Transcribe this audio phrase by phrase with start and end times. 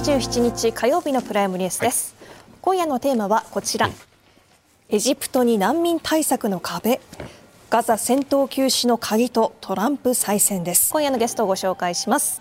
[0.00, 3.90] 2月27日火曜日のプライムニュースです、はい、今夜のテーマはこちら、
[4.88, 7.02] エジプトに難民対策の壁。
[7.68, 10.90] ガザ戦闘休止の鍵とトランプ再選です。
[10.92, 12.40] 今夜のゲストをご紹介します。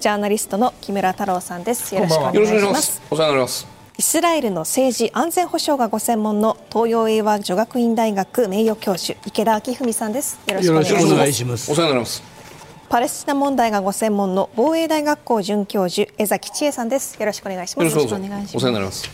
[0.00, 1.94] ジャーナリストの木村太郎さんです。
[1.94, 3.02] よろしくお願いします。
[3.10, 3.66] お世話になります。
[3.98, 10.40] イスラエルの政治安全保障がご専門の東洋英和女学院大学名誉教授池田明文さんです。
[10.46, 11.70] よろしくお願いします。
[11.70, 12.33] お世話になります
[12.94, 17.18] パレスチナ問題がご専門の防衛大学校准教授江崎千恵さんです。
[17.18, 17.92] よろしくお願いします。
[17.92, 18.56] よろしくお願いします。
[18.56, 19.10] お世話になります。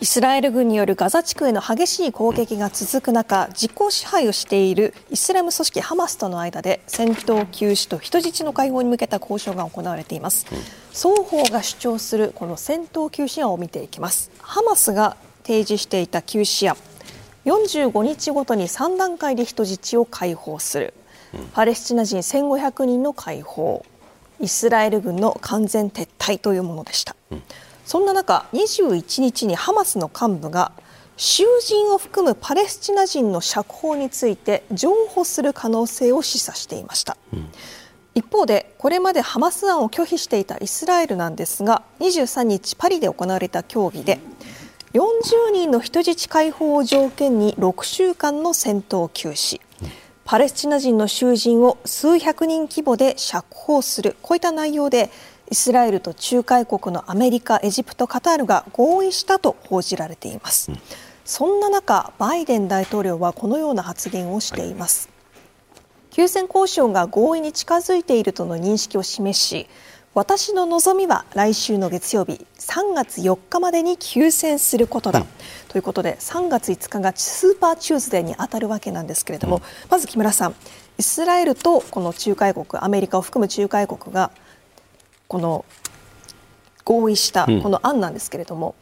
[0.00, 10.58] イスラエル軍によるガザ地区への激しい攻撃が続く中実効支配をしているイスラム組織ハマスとの間で戦闘休止と人質の解放に向けた交渉が行われています、うん、
[10.94, 14.30] 双方が主張するこの戦闘休止案を見ていきます。
[14.40, 16.78] ハマスが提示していた休止案
[17.48, 20.94] 45日ごとに3段階で人質を解放する、
[21.52, 23.84] パレスチナ人1500人の解放。
[24.40, 27.42] イスラエル軍の完全撤退というものでした、うん、
[27.84, 30.72] そんな中21日にハマスの幹部が
[31.16, 37.48] 囚人を含むパレスチナ人の釈放について譲歩する可能性を示唆していました、うん、
[38.14, 44.20] 一方でこれまでハマス案を拒否していたイスラエルなんですが23日パリで行われた協議で
[44.94, 49.60] 40人の人質解放を条件に6週間の戦闘休止。
[50.24, 54.16] パレスチナ人の囚人を数百人規模で釈放する。
[54.22, 55.10] こういった内容で
[55.50, 60.70] イスラエルと仲介国のアメリカ、エジプト、カタールが合意したと報じられています、
[61.24, 65.10] そんな中バイデン大統領はこのような発言をしています、
[66.10, 69.68] 休戦交渉が合意に近づいているとの認識を示し
[70.18, 75.26] 私の望みは来週の月曜日3月4日までに休戦することだ、うん、
[75.68, 80.56] ということで3月5日がスーパーチューズデーに当たるわけなんですけれども、うん、まず木村さん
[80.98, 84.32] イスラエルとこの仲介国アメリカを含む仲介国が
[85.28, 85.64] この
[86.82, 88.74] 合意したこの案なんですけれども、うん、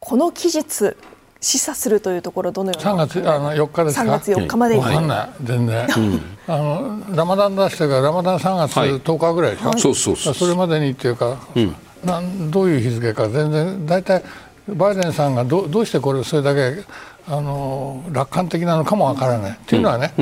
[0.00, 0.98] この期日
[1.40, 5.30] 示唆するというところどのような3月あの4日ですか？3月4日までに、分かんない。
[5.42, 10.34] 全然、うん、 あのラマダン出してからラマダン3月10日ぐらいでしょ、はい、そうそうそう。
[10.34, 14.22] それまでにっていうか、うん、なんどういう日付か全然大体
[14.68, 16.82] バイデンさんがどどうしてこれそれだけ
[17.28, 20.12] あの楽観的なのかもわからない、っていうのはね、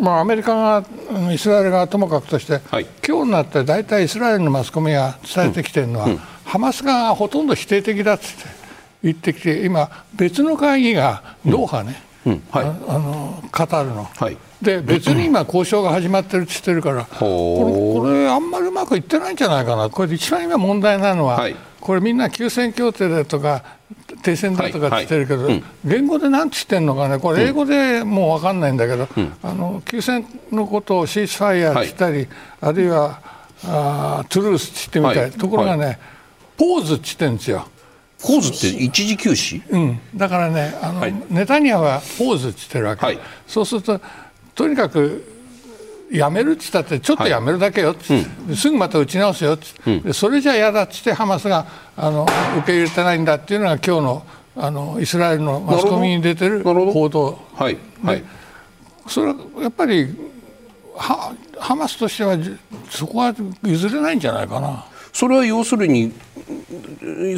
[0.00, 0.84] まあ、アメリカが
[1.32, 6.08] イスラエルがともかくとして、はい、今日になって大体イスラエルのマスコミが伝えてきてるのは、
[6.44, 8.57] ハマス側がほとんど否定的だっつって
[9.02, 12.42] 言ってきて今別の会議がドーハね、うん。
[12.50, 19.88] はい、ああのカタールの、はい、で別に今交渉が始まってるって言ってるから、これこれあんまりうまくいってないんじゃないかな。
[19.90, 23.62] これで一番今問題なのは、はい、これみんな休戦協定だとか
[24.22, 25.52] 停戦だとかって言ってるけど、はい。
[25.52, 27.18] はいうん、言語で何て言ってるのかね？
[27.18, 32.26] これ英語でもう分かんないんだけど、うん、あの休戦のことをシースファイヤーって言ったり、
[32.60, 33.20] あるいは
[33.64, 35.98] あトゥルースって言ってみたい、ところがね、
[36.56, 37.68] ポーズって言ってるんですよ。
[38.20, 44.00] ポーズって一時休止、うん、だからねあの、はい、ネタニヤはポーズって言ってるわけ、はい、そうすると
[44.54, 45.24] とにかく
[46.10, 48.26] やめるって言ったってちょっとやめるだけよはい。
[48.48, 52.26] うん、すぐまた打ち直すよって、うん、それじゃ嫌だってってハマスがあの
[52.58, 57.38] 受け入れてないんだっていうのが今日のあのイスラエルのマスコミに出てる報道。
[57.54, 58.24] はい、はい、
[59.06, 60.08] それはやっぱり
[60.96, 62.36] はハマスとしては
[62.90, 64.84] そこは譲れないんじゃないかな。
[65.18, 66.12] それは要するに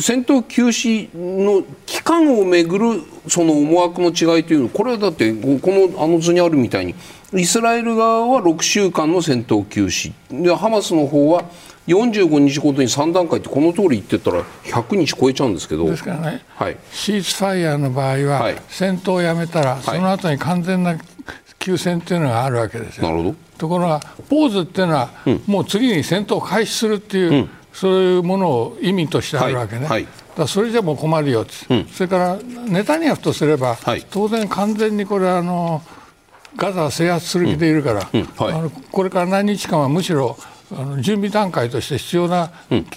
[0.03, 6.95] 戦闘休止の期間をめぐるその思惑の違いというのこれはだってこのあの図にあるみたいに
[7.33, 10.13] イスラエル側は6週間の戦闘休止。
[10.31, 11.45] でハマスの方は
[11.87, 15.87] 45日ごとに3段階ってこの通り言ってたら100日超えちゃうんですけど。
[15.89, 20.99] ですからね、はい、シーズファイヤーの場合は、戦闘をやめたら、その後に完全な
[21.59, 23.05] 休戦っていうのがあるわけですよ。
[23.05, 23.35] なるほど。
[23.57, 30.06] ところがポーズっていうのは、うん、もう次に戦闘を開始するっていう、うんそういうものを意味としてあるわけね、はい、
[30.37, 32.38] だそれじゃもう困るよ、うん、それから
[32.69, 35.82] ネタニヤフとすれば、はい、当然完全にこれあの
[36.56, 38.20] ガザを制圧する気でいるから、うん。
[38.20, 38.26] うん。
[38.37, 40.37] はい、あのこれから何日間はむしろ
[40.72, 42.50] あの準備段階として必要な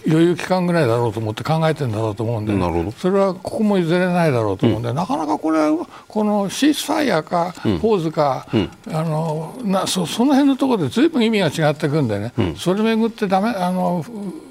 [0.08, 14.06] 余裕期間ぐらいだろうと思って考えてるんだろうと思うんで、ね、それはここも譲れないだろうと思うんで、うん、なかなかこれはこのシースファイヤーかポーズか、うん、あのなそその辺のところでずいぶん意味が違ってくんでね、うん、それめぐってダメあの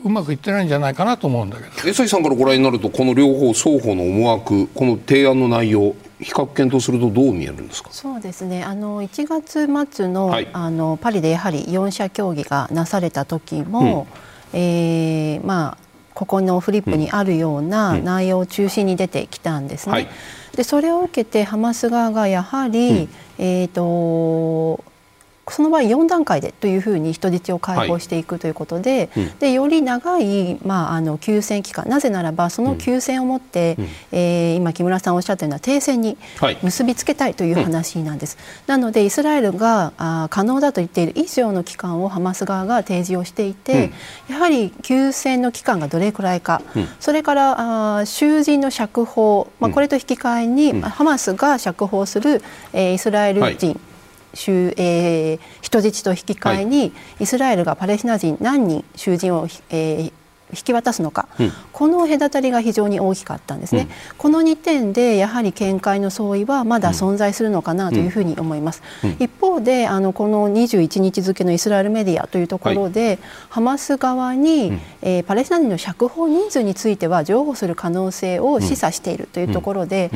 [0.04, 1.88] うまくいってないんじゃないかなと思うんだけど。
[1.88, 7.88] 江崎さんからご覧になるとこの両方双方の思惑この提案の内容比較検討するとどう見えるんですか？
[7.92, 8.64] そうですね。
[8.64, 14.06] あの1月末のはい、あのパリでやはり4者協議がなされた時も、
[14.52, 15.78] うん、えー、まあ、
[16.14, 19.92] ここのフリップにあるような内容を中心に出てきたんですね。
[19.92, 20.08] はい、
[20.54, 23.08] でそれを受けてハマス側がやはり、うん、
[23.38, 24.84] えーと
[25.48, 36.16] その場合4段階でというふうに人質を解放していくということではい、でより長い、まあ、あの休戦期間なぜならばその休戦をもって、うん、えー、今木村さんおっしゃったような停戦に
[36.62, 38.36] 結びつけたいという話なんです。
[38.36, 43.90] はい、なのでイスラエルがあ可能だと言っている以上の期間をハマス側が提示をしていて、
[44.28, 52.42] うん、やはり休戦の期間がどれくらいか、うん、それからあ囚人の釈放、まあ、これと引き換えに、ハマスが釈放する、
[52.72, 53.91] えー、イスラエル人、はい
[54.34, 60.12] 囚えー、人質と引き換えに、はい、イスラエルがパレスチナ人何人囚人を、えー、
[60.52, 73.18] 引き渡すのか、うん、この隔たりが非常に大きかったんですね、うん、この2点でやはり見解の相違はまだ存在するのかなというふうに思います、うん、一方であのこの21日付のイスラエルメディアというところで、はい、
[73.48, 80.10] ハマス側に、えー、パレスチナ人の釈放人数については譲歩する可能性を示唆しているというところで、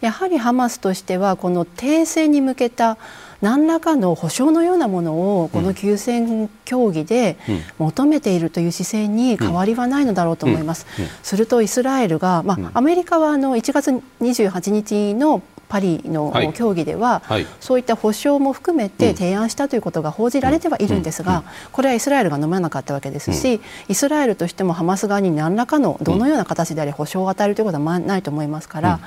[0.00, 2.96] やはりハマスとしてはこの停戦に向けた
[3.40, 7.36] 何らかの保証のようなものをこの休戦協議で
[7.78, 10.86] 求めているという姿勢に変わりはないのだろうと思います。
[11.22, 13.90] するとイスラエルが、まあ、アメリカはあの1月
[14.20, 17.44] 28日のパリの協議では、はい。
[17.44, 28.98] はい、そういった保証も含めて提案したということが報じられてはいるんですが、これはイスラエルが飲まなかったわけですし、イスラエルとしてもハマス側に何らかのどのような形であれ保証を与えるということはないと思いますから、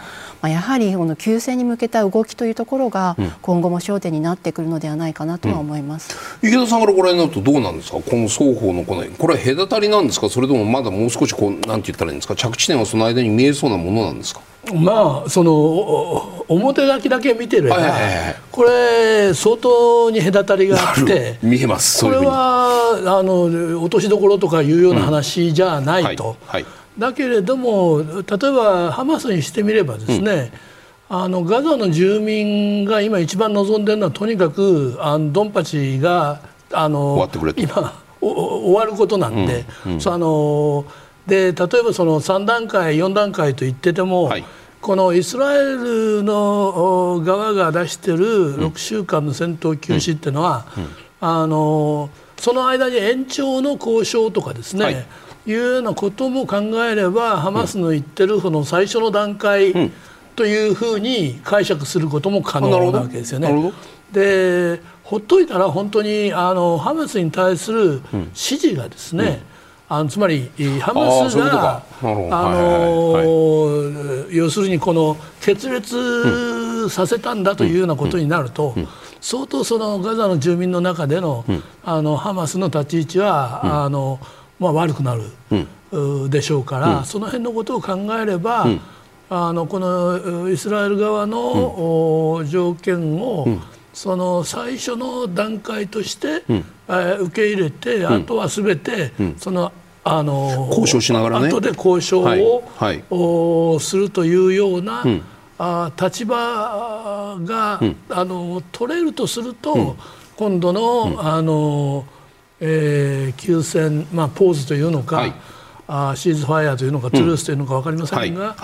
[0.41, 7.97] まあ、やはりこの休戦に向けた動きというところが今後も焦点になってくるのではないかなとは思います、うん、池田さんからご覧になるとどうなんですか？
[7.97, 10.29] この双方のこのこれは隔たりなんですか？
[10.29, 12.35] それともまだもう少しこうなんて言ったらいいんですか？
[12.35, 14.41] 着地点はその間に見えそうなものなんですか？
[14.71, 30.51] まあその表書きだけ見てれば、はいはいはい、これ相当に隔たりがあって見えますこれはあの落としどころとかいうような話じゃないと、うんはいはい、だけれども例えばハマスにしてみればですね、
[31.09, 36.39] うん、あのガザの住民が今一番望んでるのはとにかくあのドンパチが
[36.71, 40.85] あの今終わることなんで、うんうん、あの
[41.27, 44.45] で例えばその3段階4段階と言ってても、はい、
[44.81, 50.83] このイスラエルの側が出している6週間の戦闘休止っていうのは、うん。
[50.83, 50.89] うん、
[51.21, 54.95] あのその間に延長の交渉とかですね、はい、
[55.47, 59.73] いうようなことも考えればハマスの言ってるその最初の段階
[60.35, 63.71] というふうに解釈することも可能なわけですよね。
[64.11, 68.01] でほっといたら本当にあのハマスに対する
[68.33, 69.52] 支持がですね、うん
[69.93, 70.49] あのつまり
[70.81, 73.21] ハマスがあの
[74.31, 78.75] 要するにこの決裂させたんだというようなことになると、
[79.21, 81.45] 相当そのガザの住民の中での,、
[81.83, 84.19] あのハマスの立ち位置は、あの
[84.59, 85.21] まあ、悪くなる、
[86.31, 88.65] でしょうから、その辺のことを考えれば、
[89.29, 93.47] あのこのイスラエル側の、条件を、
[93.93, 96.41] その最初の段階として、
[96.89, 99.71] え受け入れて、あとはすべて、その
[100.05, 101.49] あの交渉しながらね。
[101.49, 102.23] 後で交渉を、
[102.75, 103.03] はい。
[103.09, 105.21] はい、するというような、うん、
[105.57, 109.93] あ立場が、うん、あの取れるとすると、うん、
[110.35, 112.05] 今度の,、あの
[112.59, 115.33] えー、休戦、まあ、ポーズというのか、はい、
[115.87, 118.55] あシーズファイアというのか、トゥルースというのか分かりませんが、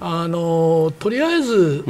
[0.00, 1.84] あのとりあえず、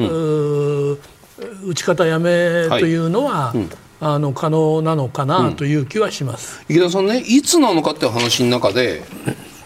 [1.64, 3.52] 撃ち方やめというのは、
[4.00, 9.02] あの可能なのかなという気はします、うん、池田さんねいつなのかっていう話の中で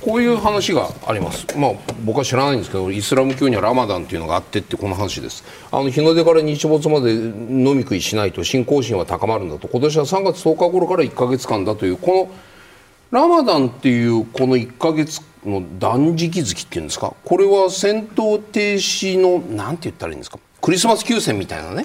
[0.01, 1.73] こういう話があります、まあ、
[2.05, 5.45] 僕は知らないんですけどイスラム教にはラマダンっていうのがあってってこの話です。
[5.71, 9.69] あの日の出から日没まで飲み食いしないと信仰心は高まるんだと。
[9.69, 12.31] 今年は3月10日頃から1か月間だというこ
[13.13, 17.13] のラマダンっていうこの1か月の断食月っていうんですか？
[17.23, 20.39] これは戦闘停止のなんて言ったらいいんですか？
[20.63, 21.85] クリスマス休戦みたいなね。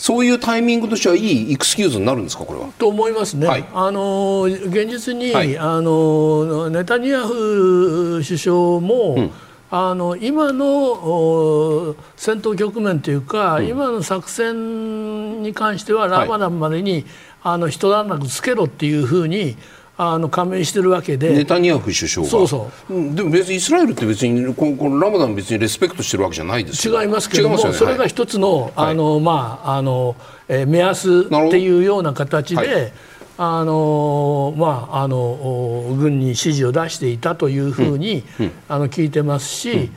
[0.00, 2.68] そういうタイミングとしてはいいエクスキューズになるんですかこれは？
[2.78, 3.46] と思いますね。
[3.46, 9.30] はい、あの現実に、はい、あのネタニヤフ首相も、うん、
[9.70, 17.04] あの今の戦闘局面というか、うん、今の作戦に関してはラマダンまでに、はい、
[17.42, 19.58] あの一段落つけろっていうふうに
[20.02, 21.34] あの加盟してるわけで。
[21.34, 22.30] ネタニヤフ首相が。
[22.30, 23.14] そうそう。
[23.14, 30.16] でも別にイスラエルって別にこのこのラマダン別にレスペクトしてるわけじゃないです違いますけども、ね、それが一つの,、あのまああの、
[30.48, 32.92] えー、目安っていうような形で、はい、
[33.36, 39.90] あのまああの軍に指示を出していたというふうに、うんうん、あの聞いてますし、うん、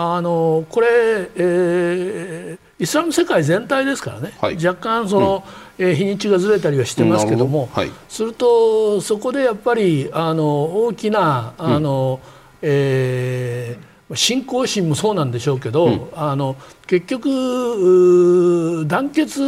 [0.00, 0.86] あのこれ、
[1.34, 5.44] えー、イスラム世界全体ですからね、はい、若干その、
[5.76, 16.54] うん、えー、日にちがずれたりはしてますけども、はい、するとそこでやっぱりあの大きなあの、うん、えー、信仰心もそうなんでしょうけど、うん、あの
[16.86, 19.40] 結局団結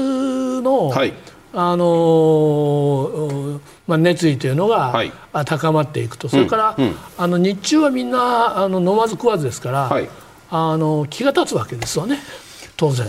[0.62, 1.12] の、はい、
[1.52, 5.12] あのまあ、熱意というのが、はい、
[5.47, 6.28] 高まっていくと。
[6.28, 6.76] それから、
[7.19, 10.09] あの日中はみんなあの飲まず食わずですから、はい、
[10.50, 12.19] あの気が立つわけですよね。
[12.76, 13.07] 当然。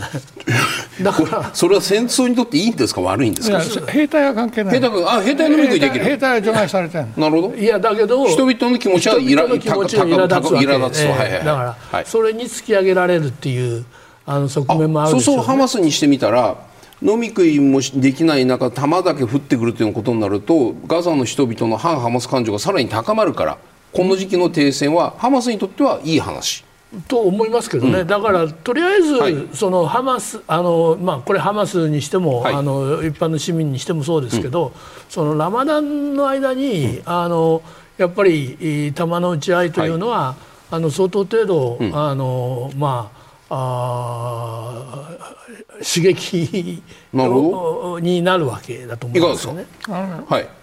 [1.02, 1.50] だから。
[1.54, 3.60] それは戦争にとっていいんですか悪いんですか？
[3.86, 4.74] 兵隊は関係ない。
[4.74, 6.04] 兵隊あ兵隊のみ食いできる。
[6.04, 7.54] 兵隊は除外されてるなるほど。
[7.54, 11.08] いやだけど人々の気持ちはイラ気持ちが苛立つわけ、苛立つ
[11.44, 13.86] だから、それに突き上げられるっていう
[14.26, 16.56] あの側面もあるでしょう、ね、そうそうハマスにしてみたら
[17.00, 23.58] 飲み食いもできない中弾だけ降ってくるということになるとガザの人々の反ハマス感情がさらに高まるから
[23.92, 26.64] この時期の停戦はハマスにとってはいい話。
[27.08, 34.72] と思いますけどね、うん、だからとりあえず、はい、そのハマスあの、まあ、これハマスにしても、はい、あの一般の市民にしてもそうですけど、うん、
[35.08, 37.62] そのラマダンの間に、うん、あの
[37.96, 40.36] やっぱり弾の撃ち合いというのは、は
[40.72, 43.22] い、あの相当程度、あのまあ
[43.54, 45.08] あ
[45.84, 46.82] 刺激
[48.00, 49.66] になるわけだと思うんですよね。
[49.88, 50.61] はい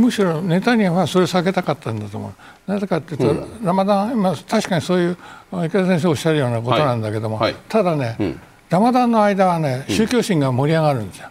[0.00, 2.28] むしろネタニヤフはそれを避けたかったんだと思
[2.66, 2.70] う。
[2.70, 5.16] なぜかというと、うん、ラマダン、まあ、確かにそういう
[5.66, 7.52] 池田先生おっしゃるようなことなんだけども、はい。
[7.52, 8.40] はい、ただね、うん、
[8.70, 11.28] ラマダンの間はね宗教心が盛り上がるんですよ。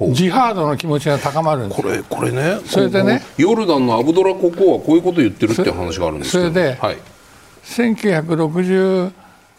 [0.00, 0.08] う。
[0.10, 6.98] ん、ジハードの気持ちが高まるんですこれこれねそれでねヨルダンのアブドラ国王はこういうことを言ってるっていう話があるんですそれで、はい、
[7.64, 9.12] 1960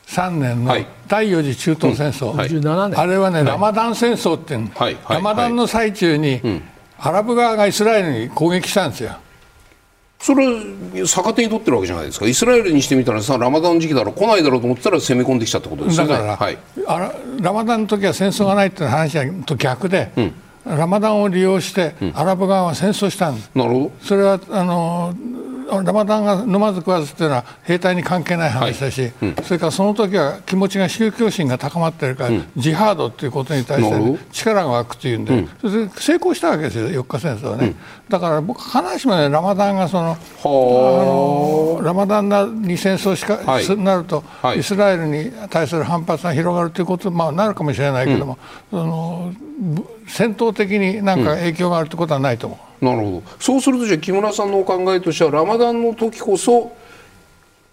[0.09, 0.75] 3年の
[1.07, 4.57] 第4次中東戦争、はい、あれはね、ラマダン戦争ってい。
[4.57, 6.41] う、はい、ラマダンの最中に、
[7.01, 9.11] アラブ側がイスラエルに攻撃したんですよ。
[10.19, 10.45] それ
[11.05, 12.27] 逆手に取ってるわけじゃないですか。
[12.27, 16.11] イスラエルにしてみたらさラマダンの時期だろ来ないだろうと思ったら攻め込んできたってことですよね。
[16.11, 20.33] だから、はい、あらラマダンの時は戦争がないっていう話と逆で、うん、
[20.65, 23.91] ラマダンを利用して、アラブ側は戦争したんです、なるほど。
[24.01, 25.13] それはあの
[25.69, 29.13] ラマダンが飲まず食わずっていうのは兵隊に関係ない話だし、はい。
[29.21, 37.75] うん、それからその時は気持ちが宗教心が高まってるから、うん、ジハードっていうことに対して力が湧くっていうんで、うん、それで成功したわけですよ4日戦争はね、
[38.07, 48.37] だから僕必ずしもねラマダンがそのあのラマダンに戦争しか、はい、なると、はい、イスラエルに対する反発が広がるということに、まあ、なるかもしれないけども、
[48.71, 49.33] その
[50.07, 52.68] 戦闘的になんか影響があるということはないと思う。
[52.81, 53.23] なるほど。
[53.39, 56.75] そうするとじゃあ木村さんのお考えとしてはラマダンの時こそ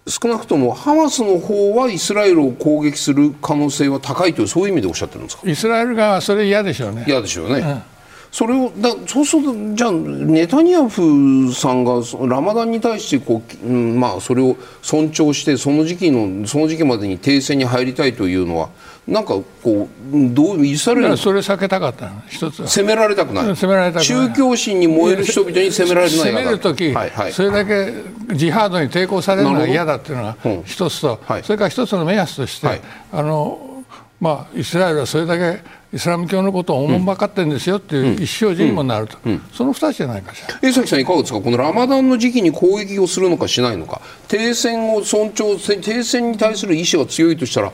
[0.07, 5.49] 少なくともハマスの方はイスラエルを攻撃する可能性は高いというそういう意味でおっしゃってるんですか？
[5.49, 7.03] イスラエル側はそれ嫌でしょうね。
[7.07, 7.83] 嫌でしょうね、うん。
[8.31, 18.69] それをだそうするとじゃあネタニヤフさんがラマダンに対してこう、うん、まあそれを尊重してその時期のその時期までに停戦に入りたいというのは
[19.07, 23.45] なんかこうどうイスラエルそれ避けたかった一つ攻められたくない。
[23.55, 24.05] 攻められたくない。
[24.05, 27.93] 宗教心に燃える人々に攻められない攻める時、はいはい、それだけ
[28.35, 30.35] ジハードに抵抗されるのが嫌だっていうのが
[30.65, 32.81] 一つと、はい、それから一つの目安として、はい、
[33.13, 33.85] あの
[34.19, 35.61] まあイスラエルはそれだけ
[35.93, 39.31] イスラム教のことをおもんばかってるんですよっていう意思表示にもなると、うん。
[39.31, 40.59] うん、その2つじゃないかしら。
[40.61, 47.71] 江崎さん、いかがですか、このラマダンの時期に攻撃をするのかしないのか、停戦を尊重、停戦に対する意思が強いとしたら、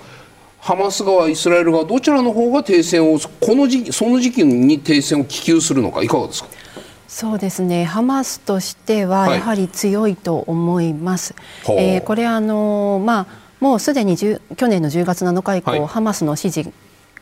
[0.64, 6.50] ハマス側、イスラエル側、どちらの方が停戦を、この時その時期に停戦を希求するのか、いかがですか？
[7.06, 11.36] そうですねハマスとしてはやはり強いと思います。
[11.66, 16.72] はい、えー、これあのまあもうすでに去年の10月7日以降、はい、ハマスの支持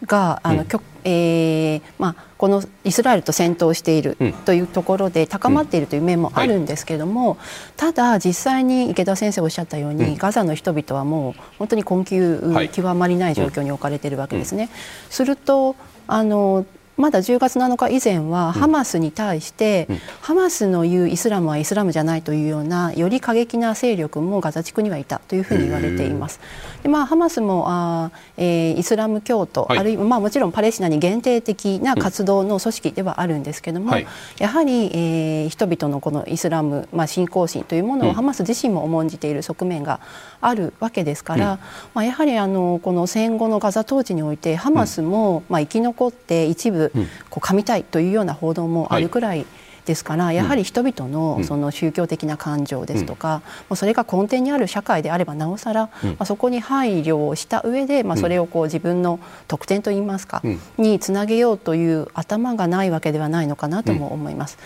[0.05, 0.67] があの、うん、
[1.03, 7.38] えー、まあ、このイスラエルと戦闘しているというところで高まっているという面もあるんですけれども、
[7.77, 12.39] ただ実際に池田先生おっしゃったように、ガザの人々はもう本当に困窮
[12.72, 14.70] 極まりない状況に置かれているわけですね。
[15.10, 15.75] すると
[16.08, 16.65] あの
[17.01, 26.39] まだ10月7日以前はハマスに対して、うん、ハマスの言うイスラムはイスラムじゃないというようなより過激な勢力もガザ地区にはいたというふうに言われています。
[26.84, 34.08] でまあ、ハマスもあ、えー、イスラム教徒、はい、あるいは、まあ、もちろんパレスチナに限定的な活動の組織ではあるんですけども、はい、
[34.39, 40.00] やはり、えー、人々のこのイスラム、まあ、信仰心というものをハマス自身も重んじている側面が
[40.39, 41.60] あるわけですから、うん、
[41.93, 46.90] まあ、やはりあのこの戦後のガザ統治においてハマスも、まあ、生き残って一部
[47.29, 49.48] こう噛みたいというような報道もあるくらい、はい
[49.91, 59.19] ですからやはり人々のその宗教的な感情ですとか、うん、それが根底にある社会であればなおさら、うん、まあ、そこに配慮をした上で、まあ、それをこう自分の
[59.50, 64.57] 特典といいますか、うん、につなげようという頭がないわけではないのかなとも思います。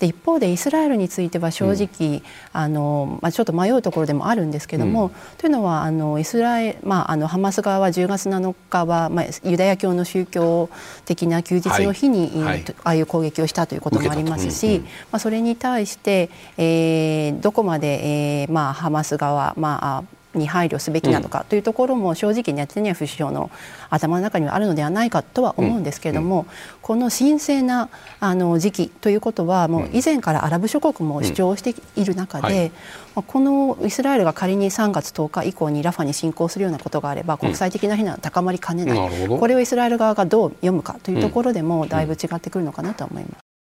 [0.00, 2.22] で一方でイスラエルについては正直、
[2.52, 10.68] あのまあ、ちょっと迷うところでもあるんですけども、というのはあのイスラエル、まあ、あのハマス側は10月7日は、まあ、ユダヤ教の宗教
[11.06, 20.04] 的な休日の日に、はい、ああいう攻撃をしたということもありますし、まあ、それに対して、えー、どこまで、えーまあ、ハマス側、まあ
[20.38, 23.50] に配慮すべきなのかというところも正直ネタニヤフ首相の
[23.90, 26.46] 頭の中にはあるのではないかとは思うんですけれども、
[26.82, 27.88] この神聖な
[28.20, 32.72] あの時期ということはもう以前からアラブ諸国も主張している中で、
[33.14, 43.53] このイスラエルが仮に3月10日以降にラファに侵攻するようなことがあれば国際的な非難は高まりかねない、これをイスラエル側がどう読むかというところでもだいぶ違ってくるのかなと思います。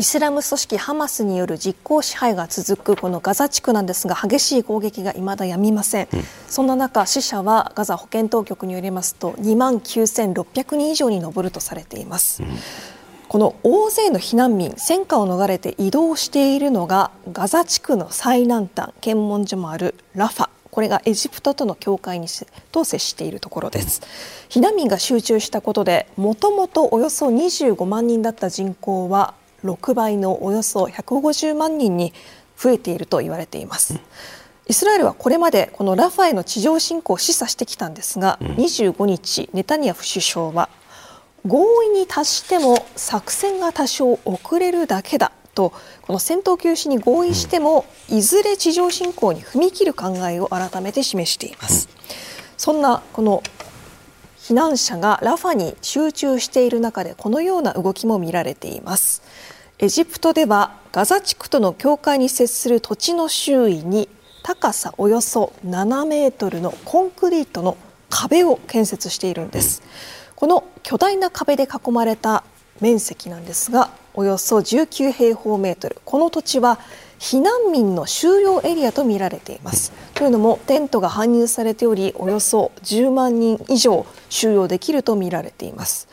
[0.00, 12.48] イスラム組織ハマスによる実効支配が続くこのガザ地区なんですが激しい攻撃が未だやみません、うん、そんな中死者はガザ保健当局によりますと2万9600人以上に上るとされています、うん、
[13.28, 20.48] この大勢の避難民戦火を逃れて移動しているのがガザ地区の最南端検問所もあるラファ。
[20.70, 22.28] これがエジプトとの境界に
[22.70, 24.02] と接しているところです、
[24.48, 32.12] 避難民が集中したことでもともとおよそ25万人だった人口は6倍のおよそ150万人に
[32.56, 33.98] 増えていると言われています。
[34.66, 40.68] イスラエルはこれまでこのラファへの地上侵攻を示唆してきたんですが、25日ネタニヤフ首相は
[41.46, 51.88] 合意に達しても作戦が多少遅れるだけだとこの戦闘休止に合意してもいずれ地上侵攻に踏み切る考えを改めて示しています。
[52.56, 53.42] そんなこの
[54.38, 59.22] 避難者がラファに集中している中でこのような動きも見られています
[59.82, 64.10] エジプトではガザ地区との境界に接する土地の周囲に
[64.42, 67.78] 高さおよそ7メートルのコンクリートの
[68.10, 69.82] 壁を建設しているんです
[70.36, 72.44] この巨大な壁で囲まれた
[72.82, 76.78] 面積なんですがおよそ19平方メートルこの土地は
[77.18, 79.92] 避難民の収容エリアとみられています。
[80.14, 86.08] というのもテントが搬入されておりおよそ10万人以上収容できるとみられています。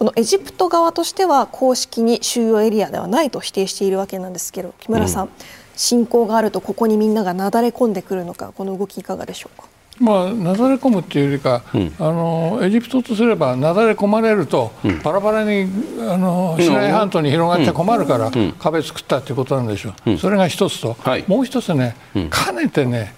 [0.00, 5.30] このエジプト側としては公式に収容エリアではないと否定しているわけなんですけど木村さん、うん、
[5.76, 9.68] 侵攻があるとここにみんながなだれ込んでくるのかこの動きいかがでしょうか？
[9.98, 15.70] まあ、なだれ込むっていうよりか、うん、あのエジプトとすればなだれ込まれると、うん、バラバラに
[16.08, 21.94] あのシナイ半島に広がっちゃ困るから、うん、壁作ったっていうことなんでしょう、それが一つと、はい、もう一つね、
[22.30, 23.14] かねてね、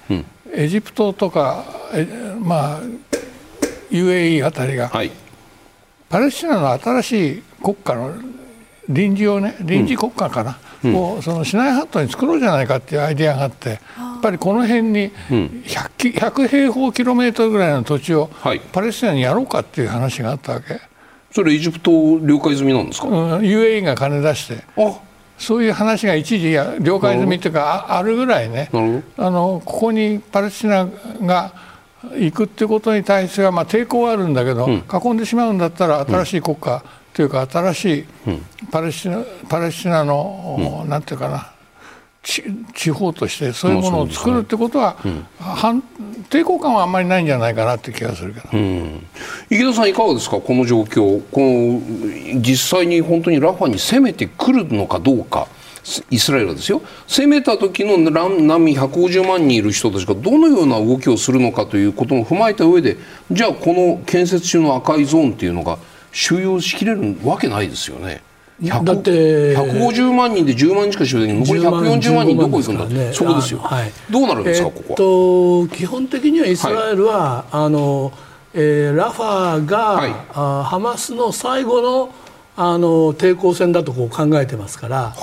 [0.53, 1.65] エジプトとか、
[2.41, 2.81] まあ、
[3.93, 5.13] UAE あたりが、はい、
[6.13, 8.15] パレスチナの新しい国家の
[8.89, 13.81] 臨時をね臨時国家かな、をそのシナイ半島に作ろうじゃないかっていうアイデアがあって。
[14.23, 18.31] ぱりこの辺に 100, 100平方キロメートルぐらいの土地を
[18.73, 20.81] パレスチナにやろうかっていう話があったわけ。
[21.33, 24.65] それエジプト了解済みなんですか、うん、UAE が金出して。
[25.39, 28.71] そういう話が一時了解済みっていうかあるぐらいね。
[29.17, 30.87] あのここにパレスチナ
[31.23, 31.53] が
[32.19, 38.05] 行くっていうことに対しては、まあ、抵抗はあるんだけど、うん、囲んでしまうんだったら新しい国家というか新しい
[38.71, 41.53] パレスチナパレスチナの、うん、なんていうかな
[42.23, 45.27] 地方としてそういうものを作るってことは、ねうん、
[46.31, 49.07] 抵抗感はあんまりないんじゃないかなって気がするけど、うん、
[49.51, 50.41] 池田さんいかがですか？
[50.41, 51.21] この状況。
[51.33, 55.49] この実際に本当にラファに攻めてくるのかどうか
[56.11, 56.83] イスラエルですよ。
[57.07, 62.97] 攻めた時の難民150万人いる人たちがどのような動きをするのかということも踏まえた上で
[63.31, 65.79] じゃあこの建設中の赤いゾーンっていうのが
[66.13, 68.23] 収容しきれるわけないですよね。
[68.63, 71.61] だって150万人で10万人しか収容できない。
[71.61, 75.69] 残り140万人どこ行くんだ、ね、そこですよ、はい、どうなるんですか、ここは？
[75.77, 78.13] 基本的にはイスラエルは、はい、あの
[78.55, 82.15] えー、ラファが、はい、あハマスの最後の
[82.55, 85.15] あの抵抗戦だとこう考えてますから、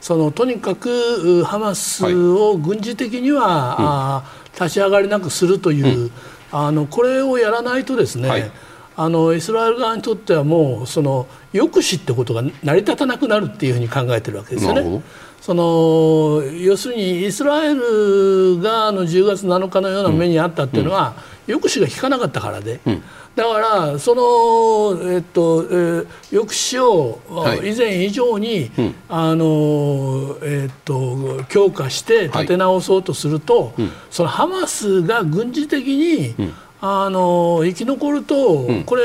[0.00, 6.10] そのとにかくハマスを軍事的には、はい、あ立ち上がりなくするという、うん、
[6.50, 8.50] あのこれをやらないとですね、
[8.96, 15.02] あのイスラエル側にとってはもうその抑止ってことが成り立たなくなるっていうふうに考えてるわけですよね。
[15.40, 23.02] その要するにイスラエルがの10月7日のような目にあったっていうのは、うん、抑止が効かなかったからで、うん、
[23.34, 27.20] だからその、えっとえー、抑止を
[27.64, 36.34] 以前以上に、はい、あのえっと強化して立て直そうとすると、はい、そのハマスが軍事的に、
[36.80, 39.02] あの生き残ると、うん、これ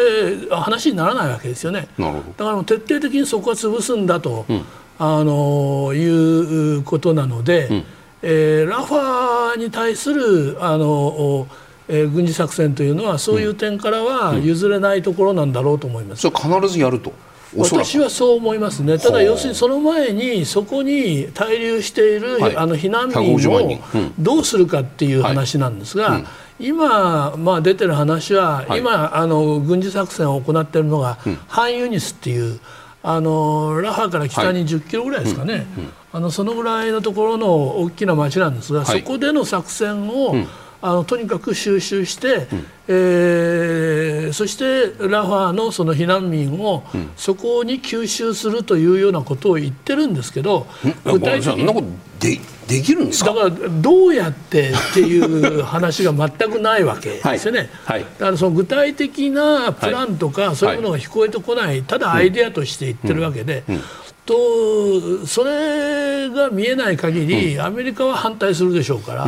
[0.51, 1.87] 話にならないわけですよね。
[1.97, 4.65] だから徹底的にそこは潰すんだと、うん、
[4.99, 7.83] あのいうことなので、うん、
[8.21, 11.47] えー、ラファに対するあの、
[11.87, 16.21] えー、軍事作戦というのはそういう点からは譲れないところなんだろうと思います。
[16.21, 17.13] それ必ずやると？
[17.55, 23.79] 私はそう思いますね、ただ要するにその前にそこに滞留している、はい、あの避難民を
[24.17, 26.21] どうするかっていう話なんですが、はい。
[26.21, 26.27] うん。
[26.59, 32.59] 今、まあ、出てる話は、はい、今あの軍事作戦を行っているのが、うん、ハンユニスっていう
[33.03, 35.67] あのラハから北に10キロぐらいですかね、
[36.11, 40.47] あのそのぐらいのところの大きな町なんですが、はい、そこでの作戦を、うん、
[40.85, 46.83] あのとにかく収集して、うん、えー、そしてラファのその避難民を
[47.15, 50.67] そこに吸収するというようなことを言ってるんですけど、
[51.05, 58.03] 具体的にでできるんですだからどうやってっていう話が全くないわけですよね、はい。
[58.03, 63.75] はい、だからその具体的なプランとかそういうものが聞こえてこない、ただアイデアとして言ってるわけで、うん。
[63.75, 63.81] うん
[64.25, 69.25] とそれが見えない限り、うん、アメリカは反対するでしょうから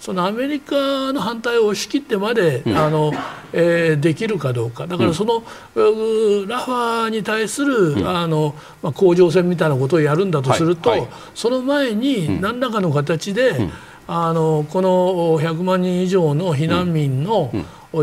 [0.00, 3.12] そのアメリカの反対を押し切ってまで、うん、あの
[3.52, 4.86] えー、できるかどうか。
[4.86, 5.42] だからその、
[5.74, 11.00] うん、ラファに対する、あのまあ、甲状腺みたいなことをやるんだとすると、はい。
[11.00, 13.70] はい、その前に何らかの形で、
[14.06, 17.52] あのこの100万人以上の避難民の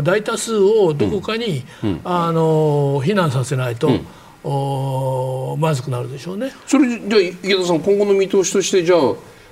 [0.02, 1.64] 大多数をどこかに、
[2.04, 3.90] あの避難させないと。
[4.44, 6.52] おまずくなるでしょうね。
[6.66, 8.98] それじゃあ池田さん今後の見通しとしてじゃあ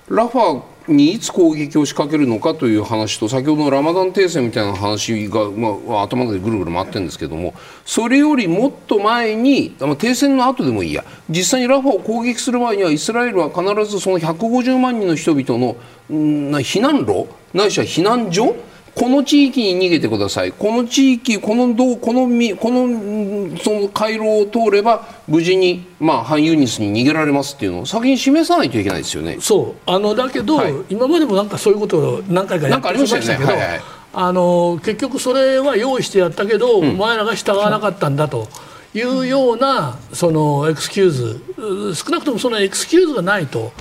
[0.08, 15.76] ラファにいつ攻撃を仕掛けるのかという話と先ほどのラマダン停戦みたいな話が、まあ、頭でぐるぐる回ってるんですけどもそれよりもっと前に停戦の後でもいいや実際にラファを攻撃する前にはイスラエルは必ずその150万人の人々の
[16.08, 18.54] うん避難路ないしは避難所
[18.96, 20.52] この地域に逃げてください。
[20.52, 22.22] この地域この道この
[22.56, 29.36] このその回廊を通れば無事に、まあ、ハンユニスに逃げられますっていうのを先に示さないといけないですよね。
[29.38, 29.90] そう。
[29.90, 33.80] あのだけど、はい、今までもなんかそういうことを何回かやってきましたけど、ねはいはい、
[34.14, 38.48] あの結局それは用意してやったけど、うん、お前らが従わなかったんだと。
[38.94, 41.94] いうようなそのエクスキューズ。
[41.94, 43.72] 少なくともそのエクスキューズがないと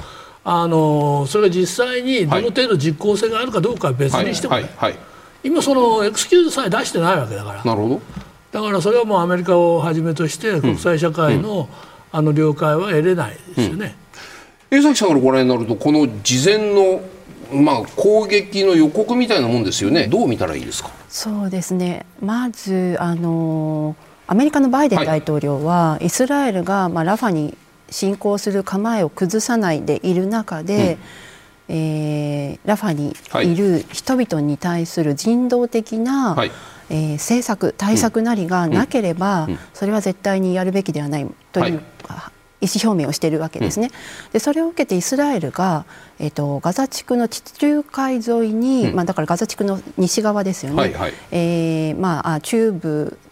[0.45, 4.63] あのそれが実際にどの程度実効性があるかどうかは別にしても、はい。
[4.63, 4.71] はい。
[4.77, 4.95] はい、
[5.43, 7.63] 今そのエクスキューズさえ出してないわけだから。
[7.63, 8.01] なるほど。
[8.53, 11.67] だからそれはもうアメリカをはじめとして国際社会の
[12.13, 13.95] うん、あの了解は得れないですよね、
[14.71, 17.01] うん、江崎さんからご覧になるとこの事前の
[17.53, 20.89] まあ、攻撃の予告みたいなもんですよね、どう見たらいいですか？
[21.09, 27.55] そうですね、まずあのアメリカのバイデン大統領は、はい、イスラエルが、まあ、ラファに
[27.89, 30.97] 侵攻する構えを崩さないでいる中で、
[31.69, 33.15] うん、えー、ラファに
[33.51, 36.51] いる人々に対する人道的な、はい、
[36.89, 43.91] えー、政策対策なりがなければ、うん、それは絶対にやるべきではないという、はい、意思表明をしているわけですね。
[44.27, 45.85] うん、でそれを受けてイスラエルが、
[46.19, 53.24] えーと、ガザ地区の地中海沿いに、うん、まあ、だからガザ地区の西側ですよね、はいはい、えー、まあ、中部に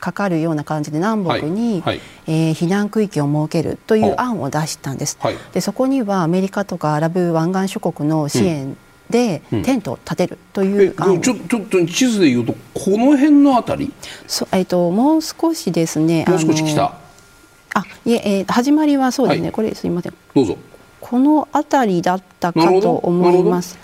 [0.00, 5.18] かかるような感じで南北に、はいはい、えー、避難区域を設けるという案を出したんです。
[5.20, 8.76] はい、でそこにはアメリカとかアラブ湾岸諸国の支援、
[9.10, 13.92] でテントを建てるという案、うん、ちょちょっと地図でいうとこの辺のあたり？
[14.26, 16.96] そ、えーと、もう少しですねもう少し北
[17.74, 20.14] あいええー、始まりはそうですね、これすみません。
[20.34, 20.56] どうぞ。
[21.00, 23.78] この辺りだったかと思います。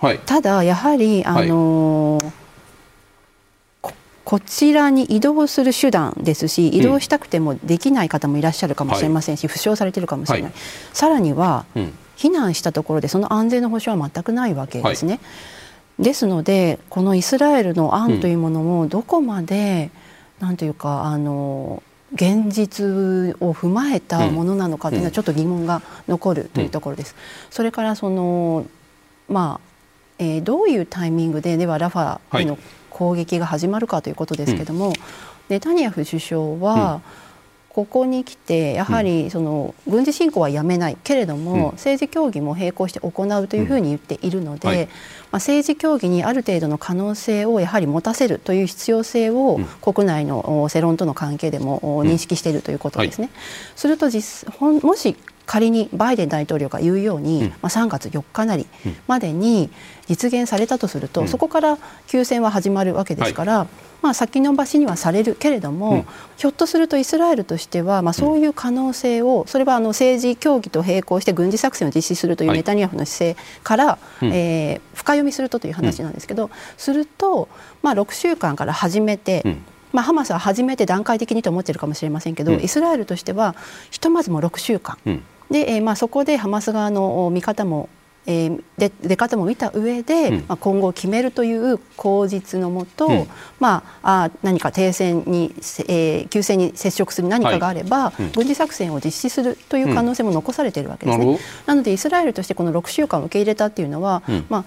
[0.00, 2.43] はい、ただやはりあのー
[4.24, 10.60] こちらに移動する手段ですし移動したくてもできない方もいらっしゃるかもしれませんし、負傷されているかもしれない、はい、
[10.92, 15.14] さらには、うん、避難したところでその安全の保証は全くないわけですね。
[15.14, 15.20] は
[16.00, 19.90] い、ですのでこのイスラエルの案というものもどこまで、
[20.40, 21.82] うん、なんというかあの
[22.14, 27.14] 現実を踏まえたものなのかというのはちょっと疑問が残るというところです。
[27.50, 28.66] それからその
[29.28, 29.74] まあ
[30.18, 32.56] えー、どういうタイミングでではラファへの
[32.94, 34.94] 攻撃が始まるかということですけども、
[35.48, 37.02] ネタニヤフ首相は、
[37.74, 44.88] ここに来てやはりその軍事侵攻はやめないけれども、政治協議も並行して行うというふうに言っているので、
[45.32, 53.30] まあ、政治協議にある程度の可能性をやはり持たせるという必要性を国内の世論との関係でも認識しているということですね。
[53.74, 58.66] すると実もし仮にバイデン大統領が言うように、うん、まあ、3月4日なり
[59.06, 59.70] までに
[60.06, 63.68] 実現されたとすると、うん、そこから休戦は始まるわけですから、はい、
[64.02, 77.48] まあ、先延ばしにはされるけれども、うん、ひょっとするとイスラエルとしては、まあ、そういう可能性をそれはあの政治協議と並行して軍事作戦を実施するというネタニヤフの姿勢から、はい、えー、深読みするとという話なんですけど、すると、
[77.82, 79.42] まあ、6週間から始めて、
[79.92, 83.54] まあ、ハマスは初めて段階的にと思っているかもしれませんけど、イスラエルとしては
[83.90, 84.98] ひとまずも6週間。
[85.50, 87.88] で、えーまあ、そこでハマス側の見方も
[88.26, 93.26] えー、で出方も見た上で、うん、まあ、今後決めるという口実のもと、うん、
[93.60, 95.54] まあ、あ何か停戦に、
[95.88, 101.38] えー、休戦に接触する何かがあれば、はいうん、軍事作戦を実施するという可能性も残されているわけですね。
[101.66, 104.64] なのでイスラエルとしてこの6週間を受け入れたというのは、まあ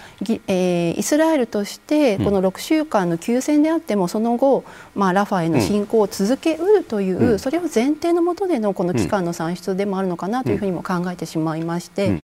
[0.47, 4.63] えー、イスラエルとしてこの6週間の休戦であってもその後、
[4.95, 12.21] まあ、ラファへの侵攻を続けうるという、それを前提のもとでのこの期間の算出でもあるのかなというふうにも考えてしまいまして。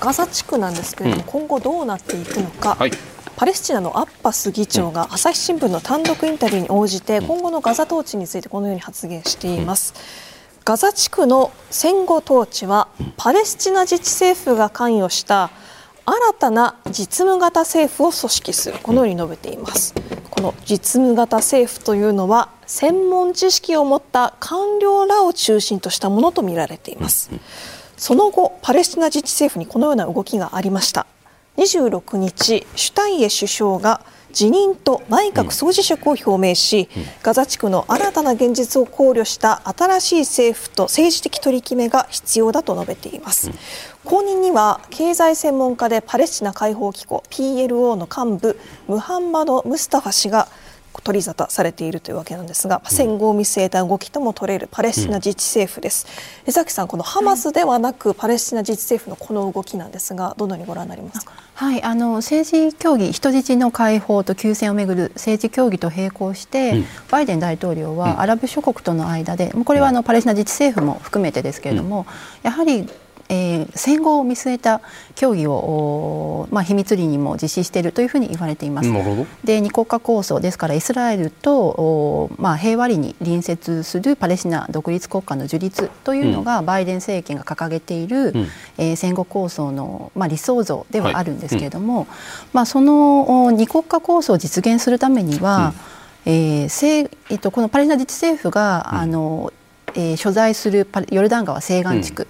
[0.00, 2.90] ガザ地区なんですけれども、うん、今後どうなっていくのか、はい、
[3.36, 9.94] パレスチナのアッバス議長が朝日新聞の単独インタビューに応じて今後のガザ統治についてこのように発言しています。
[10.64, 15.50] ガザ地区の戦後統治はパレスチナ自治政府が関与した
[16.04, 18.78] 新たな実務型政府を組織する。
[18.82, 19.94] このように述べています。
[20.38, 27.30] この実務型政府というのは専門知識を持った官僚らを中心としたものとみられています
[27.98, 31.06] その後パレスチナ自治政府にこのような動きがありました。
[31.58, 34.00] 26日シュタイエ首相が
[34.32, 36.88] 辞任と内閣総辞職を表明し、
[37.22, 43.50] ガザ地区の新たな現実を考慮した新しい政府と政治的取り決めが必要だと述べています。
[44.04, 50.48] 後任には経済専門家でパレスチナ解放機構 PLO の幹部ムハンマド・ムスタファ氏が
[51.02, 56.06] 取り沙汰されているというわけなんですが、戦後を見据えた動きとも取れるパレスチナ自治政府です。
[56.46, 61.32] 江崎さん、このハマスではなく、パレスチナ自治政府のこの動きなんですが、どのようにご覧になりますか？
[61.54, 72.06] はい、あの政治協議、人質の解放と休戦をめぐる政治協議と並行して、うん、バイデン大統領はアラブ諸国との間で、これはあのパレスチナ自治政府も含めてですけれども、
[72.42, 72.88] やはり
[73.28, 74.80] えー、戦後を見据えた
[75.14, 78.90] 協議を、まあ、秘密裏にも実施しているというふうに言われています。
[79.44, 88.46] で二国家構想ですからイスラエルと、まあ、平和裏に隣接するパレスチナ独立国家の樹立というのが、うん、バイデン政権が掲げている、うん、
[88.78, 92.04] えー、戦後構想の、まあ、理想像ではあるんですけれども、はい。
[92.04, 92.08] うん、
[92.52, 95.74] まあ、その二国家構想を実現するためには、
[96.26, 99.52] うん、えーえっと、このパレスチナ自治政府が、あの
[99.94, 102.26] えー、所在するヨルダン川西岸地区、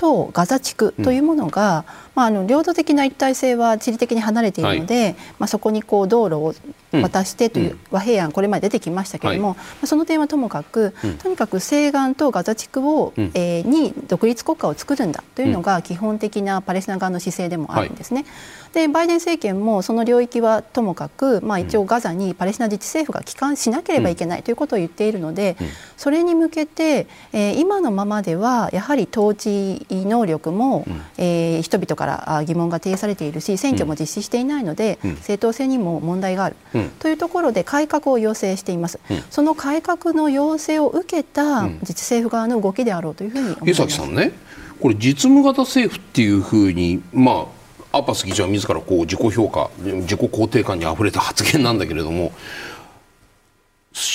[0.00, 1.84] とガザ地区というものが、
[2.14, 6.54] まあ、あの領土的な一体性は地理的に離れているので、はい、まあ、そこにこう道路を
[7.02, 18.24] 渡してという和平案、これまで出てきましたけれども、はい、その点はともかく、とにかく西岸とガザ地区を、うん、えー、に独立国家を作るんだというのが基本的なパレスチナ側の姿勢でもあるんですね。
[18.72, 25.56] でバイデン政権もその領域はともかく、まあ、一応ガザにパレスチナ自治政府が帰還しなければいけないということを言っているので、
[25.96, 43.96] それに向けて、えー、今のままではやはり統治能力も、うん、えー、人々から疑問が呈されているし選挙も実施していないので、うん、正当性にも問題がある、うん、というところで改革を要請しています、その改革の要請を受けた自治政府側の動きであろうというふうに思います。
[43.96, 44.32] さんね
[44.80, 47.59] これ実務型政府っていうふうにまあ
[47.92, 52.32] アッパス議長は自らこう自己評価自己肯定感にあふれた発言なんだけれども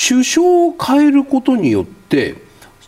[0.09, 2.35] 首相を変えることによって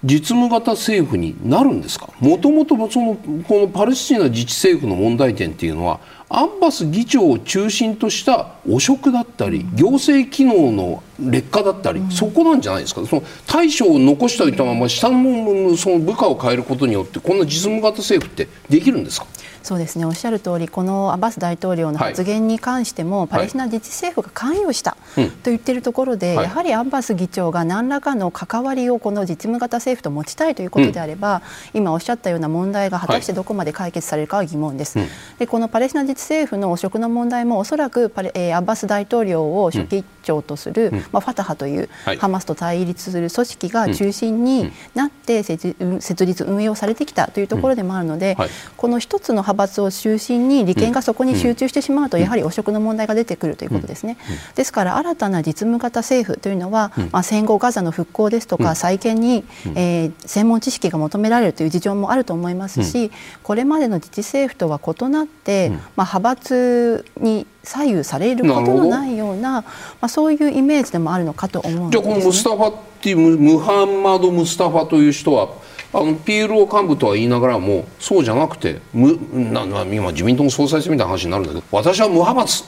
[0.03, 2.09] 実務型政府になるんですか？
[2.19, 13.05] もともとそのこのパレスチナ自治政府の問題点っていうのはアッバス議長を中心とした汚職だったり行政機能の劣化だったり、そこなんじゃないですか。
[13.05, 19.27] その大将を残しておいたまま下のその部下を変えることによってこんな実務型政府ってできるんですか？
[19.63, 20.05] そうですね。
[20.05, 31.41] おっしゃる通りこのアバス大統領の発言に関しても、はい、パレスチナ自治政府が関与したと言っているところで、はい、やはりアッバス議長が何らかの関わりをこの実務型政府と持ちたいということであれば、
[31.73, 34.99] うん、今おっしゃったような問題が果たしてどこまで解決されるかは疑問です。
[34.99, 35.07] はい、
[35.39, 48.35] でこのパレスチナ自治政府の汚職の問題もおそらくパレ、えー、アッバス大統領を書記長とする、うん、まあ、ファタハというハマスと対立する組織が中心になって設立運営をされてきたというところでもあるので、
[48.75, 54.17] この一つの派閥を中心に利権がそこに集中してしまうと、やはり汚職の問題が出てくるということですね。
[54.55, 63.11] ですから新たな実務型政府というのは、まあ、戦後ガザの復興ですとか再建に、えー、専門知識が求められるという事情もあると思いますし、
[63.43, 69.63] これまでの自治政府とは異なって、まあ、派閥に左右されることのないようなま
[70.01, 75.49] あ、そういうイメージでもあるのかと思うんです、ね、じゃあこのムスタファっていうムハンマド・ムスタファという人は
[75.93, 79.19] あの PLO 幹部とは言いながらもそうじゃなくてむ
[79.51, 82.63] なな今自民党の総裁選みたいな話になるんだけど私は無派閥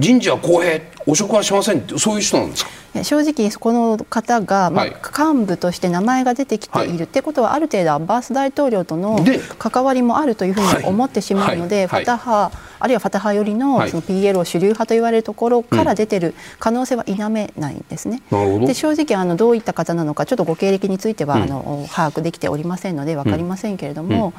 [0.00, 2.70] 人事は公平汚職はしませんってそういう人なんですか？
[3.04, 9.24] 正直この方が、まあ、幹部として名前が出てきている、ってことはある程度アッバース大統領との
[9.58, 18.22] 関わりもあるというふうに思ってしまうので、ファタハあるいはファタハ寄りのその PLO 主流派と言われるところから出てる可能性は否めないんですね。
[18.66, 24.32] で正直あのどういった方なのかちょっとご経歴については、あの把握できておりませんので分かりませんけれども。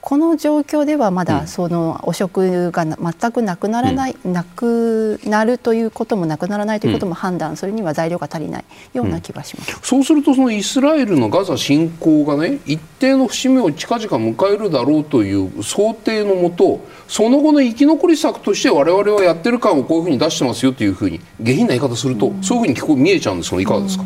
[0.00, 24.04] この状況ではまだその汚職が全くなくならない、うん、なくなるということもなくならないということも判断、うん、それには材料が足りないような気がします、うん、そうするとそのイスラエルのガザ侵攻がね一定の節目を近々迎えるだろうという想定のもとその後の生き残り策として我々はやってる感をこういうふうに出してますよというふうに下品な言い方すると、そういうふうに聞こえ見えちゃうんですがいかがですか、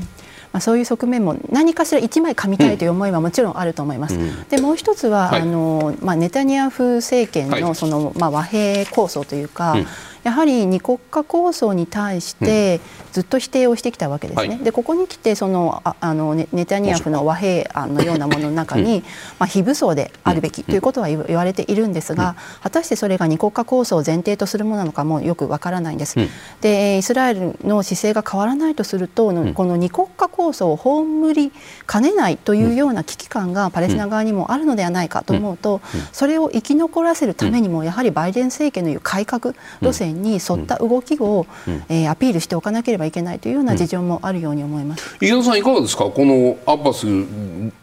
[0.55, 4.15] まあ、そういう側面も何かしら1枚噛みたいという思いはもちろんあると思います。
[4.15, 9.87] うん、でもう一つは、はい、あのまあ、ネタニヤフ政権のその、まあ、和平構想というか、うん
[10.25, 12.81] やはり二国家構想に対して
[13.13, 14.49] ずっと否定をしてきたわけですね。
[14.49, 19.03] はい、でここに来てそのああのネネタニヤフの和平案のようなものの中に、うん、
[19.39, 26.19] まあ、非武装であるべきということは言われているんですが、果たしてそれが二国家構想を前提とするものなのかもよくわからないんです。
[26.19, 26.29] うん、
[26.63, 31.53] でイスラエルの姿勢が変わらないとすると、この二国家構想を葬り
[31.87, 35.83] かねないというような危機感がパレスチナ側にもあるのではないかと思うと、
[36.13, 45.17] それを生き残らせるためにもやはりバイデン政権のいう改革路線に沿った動きを、うん、えー、アピールしておかなければいけないというような事情もあるように思います。
[45.21, 46.05] 池田さんいかがですか？
[46.05, 47.07] このアッバス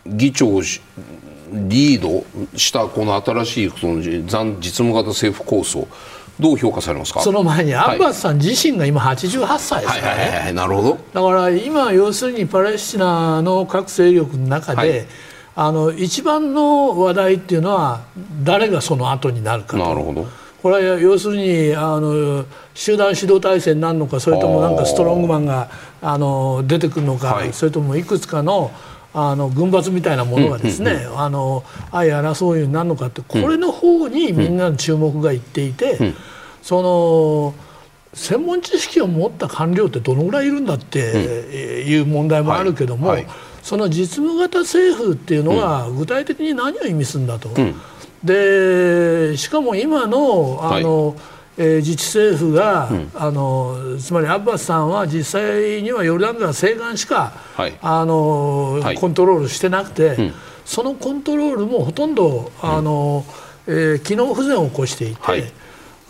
[0.05, 0.61] 議長
[1.53, 2.23] リード
[2.57, 5.87] したこの新しいその残実務型政府構想
[6.39, 7.21] どう評価されますか？
[7.21, 10.15] その前にアッバスさん自身が今88歳ですから。
[10.15, 10.97] ね、はいはい、なるほど。
[11.13, 15.05] だから今要するにパレスチナの各勢力の中で、はい、
[15.55, 18.01] あの一番の話題っていうのは
[18.43, 19.83] 誰がその後になるかと。
[19.83, 20.25] なるほど
[20.61, 25.69] これは要するにあの集団指導体制になるのかそれともなんかストロングマンが
[26.01, 28.71] あの出てくるのか、はい、それともいくつかの
[29.13, 36.15] あの軍閥みたいなものがですね、あの相争うようになるのかってこれの方にみんなの注目がいっていて、うん、
[36.61, 37.53] その
[38.13, 43.25] 専門知識を持った官僚ってどのぐらいいるんだっていう問題もあるけども、はい。
[43.25, 47.49] はい、その実務型政府っていうのは具体的に何を意味するんだと。
[48.23, 51.17] うんでしかも今のあの、はい、
[51.57, 60.33] えー、自治政府が、うん、あのつまりアッバスさんは実際にはヨルダン川西岸しか、はい、あの、はい、コントロールしてなくて、うん、
[60.65, 63.25] そのコントロールもほとんどあの、
[63.65, 65.61] うん、えー、機能不全を起こしていて。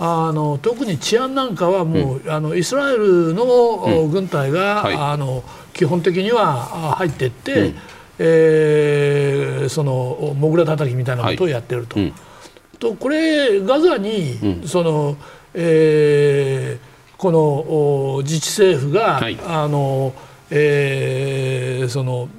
[0.04, 5.43] あの特に治安なんかはもう、あのイスラエルの軍隊が、あの
[5.74, 7.76] 基本的には入っていって、
[8.23, 11.99] えー、そのモグラ叩きみたいなことをやってると。
[11.99, 12.13] はいうん、
[12.77, 15.17] とこれガザに、うん、その、
[15.55, 20.13] えー、この自治政府が、はい、あの
[20.51, 22.29] えー、その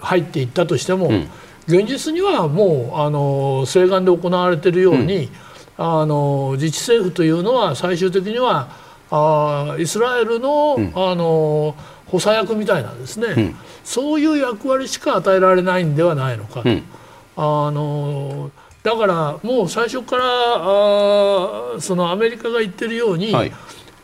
[0.00, 1.28] 入っていったとしても、うん、
[1.68, 5.28] 現実にはもうあの西岸で行われているように、
[5.76, 8.70] あの自治政府というのは最終的には
[9.10, 11.74] あイスラエルの,、あの
[12.06, 13.54] 補佐役みたいなんですね。
[13.84, 16.82] そういう役割しか与えられないんではないのかと、うん、
[17.36, 18.50] あの
[18.82, 23.52] だからもう最初からあそのアメリカが言ってるように、はい、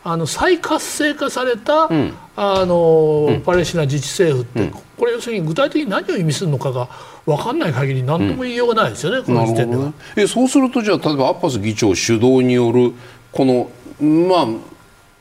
[0.03, 6.89] あの再活性化された、うん、あの、うん、パレスチナ自治政府って、これ要するに具体的に何を意味するのかが
[7.25, 9.93] 分かんない限り何とも言いようがないですよね、この時点では。
[10.15, 12.91] えそうするとじゃあ例えばアッパス議長主導による
[13.31, 13.69] この
[14.01, 14.47] まあ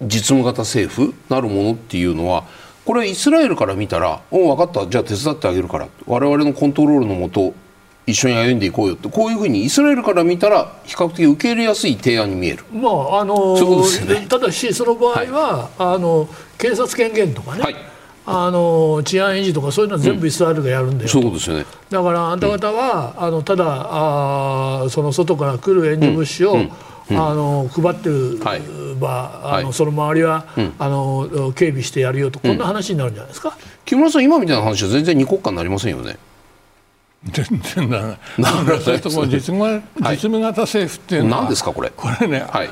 [0.02, 2.44] 実務型政府なるものっていうのは
[2.84, 4.86] これイスラエルから見たら「お分かった。
[4.90, 5.88] じゃあ手伝ってあげるから。
[6.06, 7.54] 我々のコントロールのもと
[8.06, 9.08] 一緒に歩んでいこうよって。
[9.08, 12.64] こういうふうにイスラエルから見たら比較的受け入れやすい提案に見える。
[12.72, 16.28] まああのね、ただしその場合は、はい、あの
[16.58, 17.76] 警察権限とかね、はい、
[18.26, 21.64] あの治安維持とかそういうのは全部イスラエルがやるんだよ、うん、そうですよね。
[21.88, 26.72] だからあんた方は、うん、あのただあその外から来る援助物資を、うん
[27.10, 28.38] あの配ってる
[28.98, 30.46] 場、はい、あのその周りは、
[30.78, 36.16] あの警備してやるよとこんな話になるんじゃないですか、木村さん今みたいな話は全然二国間になりませんよね。
[37.30, 38.18] 全然だね。
[38.38, 38.48] な
[38.80, 41.90] それとも実務実務型政府っていうのは、何ですかこれ？
[41.90, 42.46] これね。
[42.50, 42.70] はい。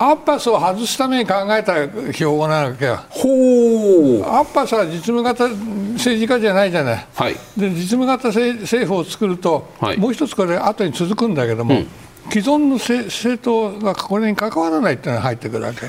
[0.00, 1.74] アッパスを外すために考えた
[2.12, 3.00] 標語なわけよ。
[3.10, 4.22] ほう。
[4.22, 7.06] アッパスは実務型政治家じゃないじゃない。
[7.14, 7.34] はい。
[7.56, 11.74] で実務型政府を作ると、はい、もう一つこれ後に続くんだけども。
[11.76, 11.88] うん
[12.30, 15.88] 既存の政党がこれに関わらないっていうのが入ってくるわけ。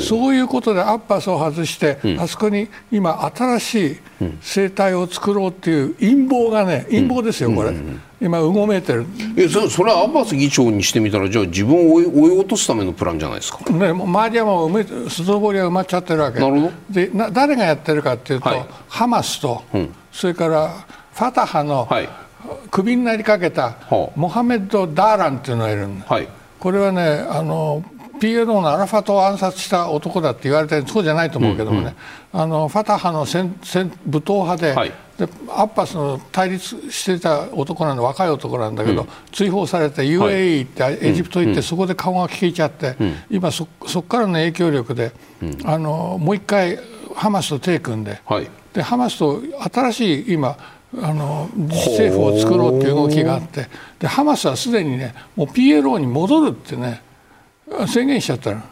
[0.00, 3.96] そういうことでアッパスを外して、うん、あそこに今新しい
[4.38, 9.06] 政体を作ろうっていう陰謀がね陰謀ですよこれ、うんうん、今うごめいてる。
[9.36, 16.40] えそそれはアッバス議長にしてみたらじゃあ自分を追い追い落とすためのプランじゃないですか、ね、周りはもう埋め外堀は埋まっちゃってるわけ。
[16.40, 16.72] なるほど。
[16.90, 19.62] でな誰がやってるかっていうと、はい、ハマスと、
[20.10, 22.23] それからファタハの、はい
[22.70, 23.76] クビになりかけた
[24.16, 26.28] モハメッド・ダーランっていうのがいるんだ、はい、
[26.58, 27.84] これはねあの
[28.18, 31.94] PLO のアラファトを暗殺した男だって言われてそうじゃないと思うけどもね、
[32.32, 42.96] うんうん、あのファタハの戦戦武闘派ではい、でアッパスの対立してた男なんで若い男なんだけど、うん、追放されて UAE 行ってエジプト行って、そこで顔が利いちゃって、
[43.30, 45.12] 今そそこからの影響力で、
[45.64, 46.78] あのもう一回
[47.14, 49.42] ハマスと手組んではい、でハマスと
[49.72, 50.56] 新しい今
[51.02, 53.68] あの政府を作ろうっていう動きがあって
[53.98, 57.02] でハマスはすでにねもう PLO に戻るってね
[57.88, 58.62] 宣言しちゃったの。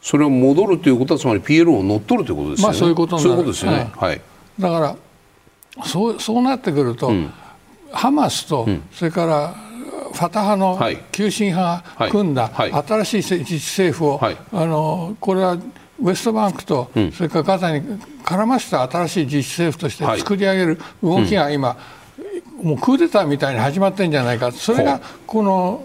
[0.00, 2.68] それを戻るということはつまり PLO を乗っ取るということですね。
[2.68, 3.90] まあそういうことそういうことですよね。
[3.96, 4.20] はい。
[4.58, 4.96] だから
[5.84, 7.12] そうそうなってくると、
[7.92, 9.54] ハマスと、それから
[10.12, 10.78] ファタ派の
[11.12, 15.56] 急進派が組んだ新しい自治政府を、あのこれは
[16.00, 17.84] ウエストバンクと、それからガザに
[18.24, 21.76] 絡ませた新しい自治政府として作り上げる動きが今、
[22.62, 24.52] もうクーデターみたいに始まってるんじゃないか。
[24.52, 25.82] それがこの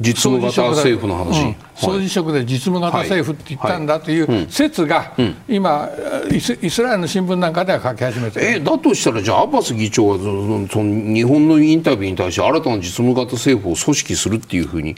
[0.00, 5.12] 実務型政府の話、うん、総辞職で実務型政府って言ったんだという説が、
[5.48, 5.90] 今
[6.30, 14.94] イス、イスラエルの新聞なんかでは書き始めてえだとしたら、じゃあ、アッバス議長はそのその日本のインタビューに対して、新たな実務型政府を組織するっていうふうに、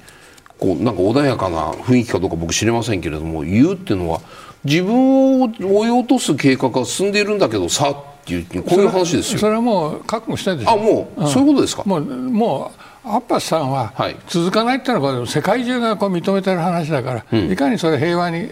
[0.60, 4.20] こうなんか穏やかな雰囲気かどうか僕知れませんけれども、言うっていうのは、
[4.64, 7.96] 自分を追い落とす計画が進んでいるんだけどさっ
[8.26, 9.38] ていうこういう話ですよ。
[9.38, 10.72] それはもう覚悟してるでしょ。
[10.72, 11.82] あもう、うん、そういうことですか？
[11.86, 13.94] もうもうアッバスさんは
[14.28, 18.48] 続かないっていうのは世界中がこう認めてる話だから、うん、いかにそれ平和に、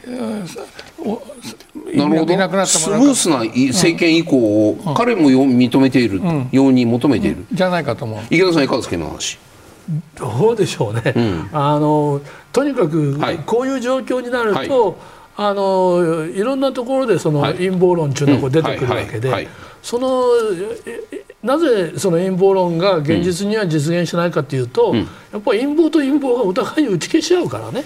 [1.95, 2.67] なるほど。
[2.67, 8.21] スムースな政権移行を彼もよ認めている、ように求めている、じゃないかと思う。
[8.31, 9.39] 池田さんいかがですか今の話？
[10.17, 12.21] どうでしょうね、うん、あの
[12.53, 14.95] とにかくこういう状況になると、はい、
[15.37, 19.49] あのいろんなところでその陰謀論というのが出てくるわけで、
[19.83, 20.25] その
[21.43, 27.85] なぜその陰謀論が現実には実現しないかというと、うん、やっぱり陰謀と陰謀がお互いに打ち消し合うからね。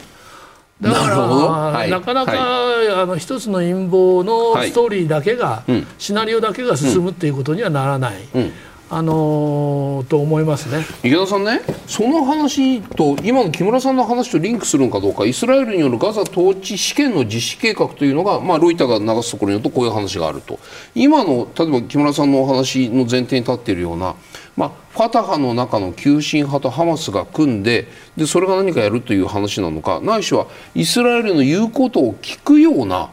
[0.80, 8.14] だから、はい、なかなか、はい、あの一つの陰謀のストーリーだけが、はい、シナリオだけが進むっていうことにはならない。
[8.34, 8.52] うん
[8.94, 10.84] あのー、と思いますね。
[11.02, 20.58] 池田さんね、その話と今の木村さんの話とリンクするのかどうかイスラエルによるガザ統治試験の実施計画というのが、まあ、ロイターが流すところによるとこういう話があると。
[20.94, 24.14] 今の例えば木村さんのお話の前提に立っているような、
[24.58, 27.88] まあ、ファタ派の中の急進派とハマスが組んで
[28.18, 33.08] でそれが何かやるという話なのかないしはイスラエルの言うことを聞くような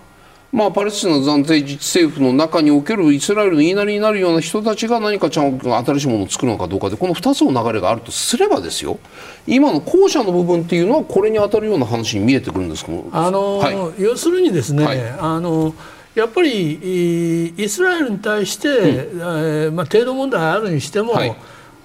[0.52, 8.98] まあ、パレスチナ暫定自治政府の中におけるイスラエルの言いなりになるような人たちが何かちゃんと新しいものを作るのかどうかでこの2つの流れがあるとすればですよ。
[9.46, 15.76] 今の後者の部分っていうのはこれに当たるような話に見えてくるんですあの、はい、要するにですね、はい、あの
[16.16, 21.36] やっぱりイスラエルに対して、うん、えー、まあ、程度問題あるにしても、はい。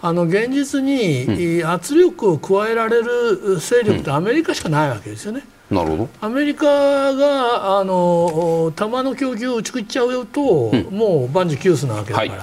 [0.03, 5.45] あの現実に圧力を加えられる勢力ってアメリカしかないわけですよね。
[5.75, 6.09] なるほど。
[6.20, 12.31] アメリカがあの弾の供給を打ち食っちゃうと、うん、もう万事休すなわけだから。
[12.31, 12.41] はい。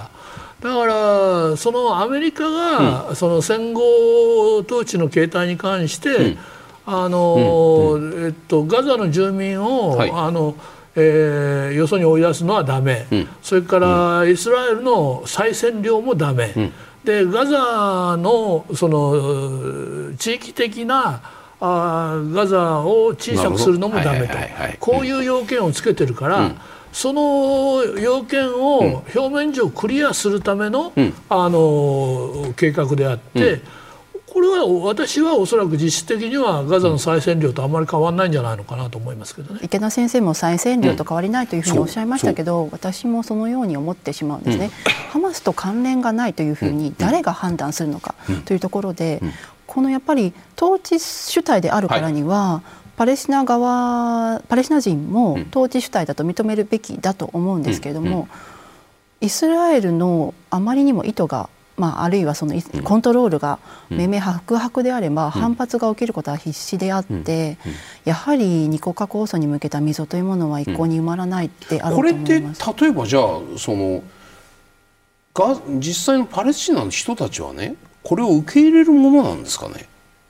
[0.62, 6.38] だからそのアメリカが、うん、その戦後統治の形態に関して、うん、
[6.86, 10.56] あの、うん、えっと、ガザの住民を、はい、あの
[10.94, 13.08] えー、よそに追い出すのはだめ、
[13.42, 16.54] それからイスラエルの再占領もだめ、
[17.06, 21.22] でガザのその地域的な
[21.62, 24.36] あガザを小さくするのもダメと。
[24.80, 26.58] こういう要件をつけてるから、うん、
[26.92, 33.62] その要件を表面上クリアするためのうん、あの計画であって、うん、
[34.26, 39.60] これは私はおそらく実質的にはガザの再占領とあまり変わらないんじゃないのかなと思いますけどね。
[39.64, 44.72] 池田先生も再占領と変わりないというふうにおっしゃいましたけど、私もそのように思ってしまうんですね。
[45.12, 49.22] ハマスと関連がないというふうに誰が判断するのかというところで、
[49.72, 58.28] このやっぱり統治主体であるからには、はい、パレスチナ側パレスチナ人も統治主体だと認めるべきだと思うんですけれども、うんうん、
[59.22, 62.54] イスラエルのあまりにも意図がまあ、あるいはその
[62.84, 63.58] コントロールが
[63.90, 67.58] 明々白々であれば反発が起きることは必至であって
[68.06, 72.20] やはり二国家構想に向けた溝というものは一向に埋まらないってあると思いま
[72.54, 74.04] す、これって例えばじゃあその
[75.34, 79.88] が実際のパレスチナの人たちはねこれを受け入れるものなんですかね？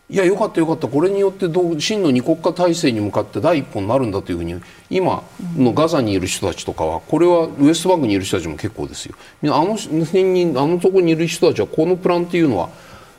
[0.09, 0.89] いやよかったよかった。
[0.89, 4.59] これによってどう真の二国家体制に向かって第一歩になるんだというふうに
[4.89, 5.23] 今
[5.55, 9.15] のガザにいる人たちとかはこれはウエストバンクにいる人たちも結構ですよ。
[9.43, 12.69] あの辺にあのところにいる人たちはこのプランっていうのは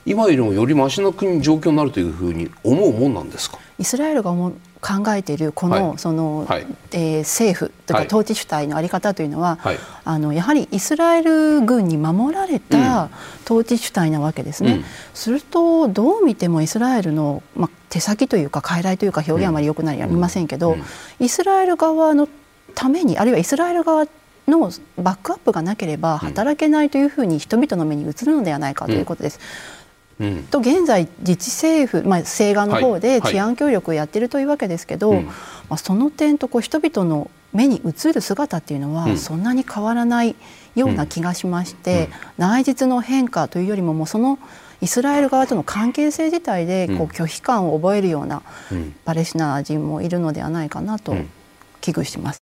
[0.05, 3.59] 今よりもよりましな国状況になるというふうに思うもんなんですか？
[3.79, 4.53] イスラエルが考
[5.15, 13.11] えているこのはい、その、はい、えー、政府というか統治主体の在り方というのは、はい、あのやはりイスラエル軍に守られた
[13.45, 14.73] 統治主体なわけですね。
[14.73, 14.85] うん、
[15.15, 20.81] するとどう見てもイスラエルの、まあ、手先というか傀儡というか表現はあまり良くなりありませんけど、うん。
[20.81, 20.85] うん、
[21.21, 22.29] イスラエル側の
[22.75, 24.07] ためにあるいはイスラエル側
[24.49, 29.39] のバックアップがなければ働けないというふうに人々の目に映るのではないかということです。
[30.51, 35.33] と現在自治政府、まあ、西岸の方で治安協力をやってるというわけですけど、ま
[35.71, 40.35] あ、その点とこう人々の目に映る姿っていうのはそんなに変わらない
[40.75, 42.09] ような気がしまして、
[42.39, 44.39] 内実の変化というよりももうその
[44.81, 48.43] イスラエル側との関係性自体でこう拒否感を覚えるような
[49.05, 51.15] パレスチナ人もいるのではないかなと
[51.81, 52.52] 危惧します。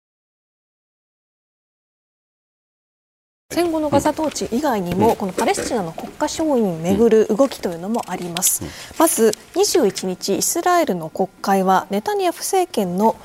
[3.54, 8.64] 戦後のガザ統治以外にも、このパレスチナの国家承認をめぐる動きというのもあります。
[8.98, 13.16] まず21日、イスラエルの国会はネタニヤフ政権の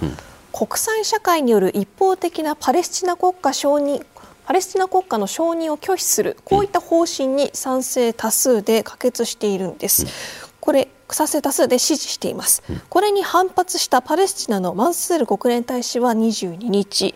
[0.53, 4.05] 国際社会による一方的なパレスチナ国家承認
[4.45, 10.07] パレスチナ国家の承認を拒否するこういった方針に賛成多数で可決しているんです。
[10.61, 17.14] これ賛成多数で支持しています、これに反発したパレスチナのマンスール国連大使は22日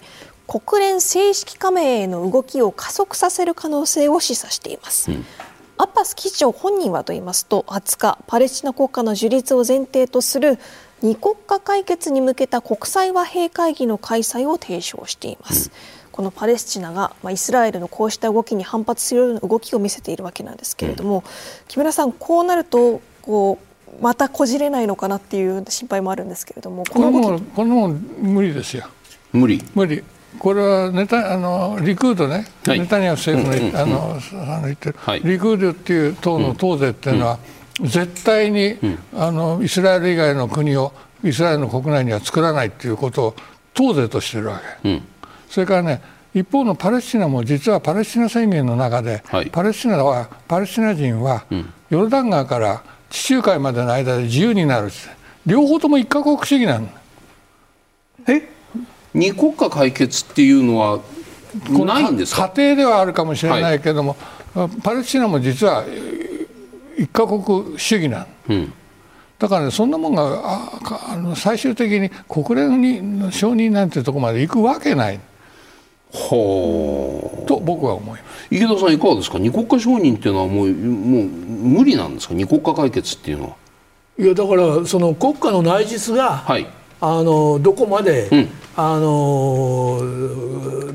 [0.53, 5.25] 国連正式加盟への動きを加速させる可能性を示唆しています、うん、
[5.79, 10.59] アッパス議長本人はと言いますと20日パレスチナ国家の樹立を前提とする
[11.01, 15.71] 二国家解決に向けた国際和平会議の開催を提唱しています、
[16.05, 21.23] うん、このパレスチナが、まあ、イスラエルのこうした動きに反発するような動きを見せているわけなんですけれども、うん、
[21.67, 23.59] 木村さんこうなるとこ
[23.99, 27.43] うまたこじれないのかなっていう心配もあるんですけれどもこの動き。
[27.43, 28.85] この無理ですよ。
[29.33, 29.65] 無理。
[29.75, 30.05] 無理
[30.39, 34.19] これはネタあのリクードね、はい、ネタニヤフ政府の,、あの
[34.55, 37.39] あの言ってる、はい、リクードっていう党の党勢っていうのは、
[37.81, 43.37] うん、絶対に、うん、あのイスラエル以外の国をイスラエルの国内には作らないっていうことを
[43.75, 45.03] 党勢としてるわけ、うん、
[45.49, 46.03] それからね
[46.35, 51.45] 一方のパレスチナも実はパレスチナ宣言の中で、はい、パレスチナはパレスチナ人は、
[51.91, 54.89] ヨルダン川から地中海までの間で自由になる
[55.45, 56.89] 両方とも一カ国主義なの。
[58.27, 58.49] え
[59.15, 61.01] 二国家解決っていうのは
[61.71, 62.51] ないんですか？
[62.57, 64.17] 家庭ではあるかもしれないけども、
[64.55, 65.85] はい、パレスチナも実は
[66.97, 68.73] 一カ国主義なの、うん、
[69.39, 75.21] だから、ね、そんなもんがああの最終的に国連に承認なんてとこまで行くわけない。
[76.15, 78.47] はと僕は思います。
[78.51, 79.39] 池田さんいかがですか？
[79.39, 82.35] 二国家承認っていうのはもうもう無理なんですか？
[82.35, 83.57] 二国家解決っていうのは。
[84.19, 86.67] いやだからその国家の内実が、はい、
[87.05, 89.99] あのどこまで、うん、あの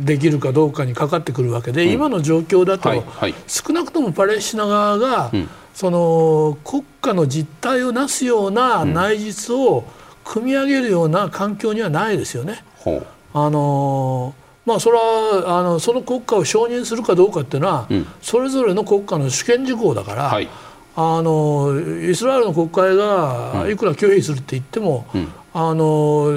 [0.05, 9.84] できるかどうかにかかってくるわけで、うん、今の状況だと、はいはい、少なくともパレスチナ側が、うん、その国家の実態をなすような内実を
[10.24, 12.64] 組み上げるような環境にはないですよね。
[13.34, 14.34] あの
[14.66, 17.88] まあ、それはあのその国家を承認するかどうかっていうのは、
[18.22, 20.47] それぞれの国家の主権事項だから、はい、
[20.95, 25.28] あのイスラエルの国会がいくら拒否するって言っても、うん、
[25.60, 26.28] あの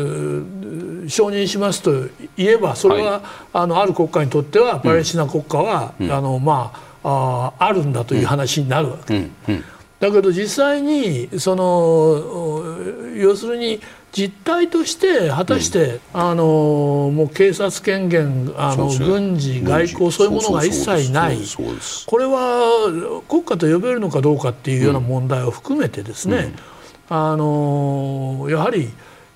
[1.06, 2.08] 承認しますと
[2.38, 6.72] 言えばそれは、はい、あのある国家にとってはパレスチナ国家は、うん、あのま
[7.04, 9.30] あああるんだという話になるわけ、うん。
[9.48, 9.64] うん、
[10.00, 21.38] だけど実際にその要するに実態として果たして、あのもう警察権限あの軍事外交そういうものが一切ない。
[22.06, 26.54] これは国家と呼べるのかどうかっていうような問題を含めてですね、
[27.10, 28.88] あのやはり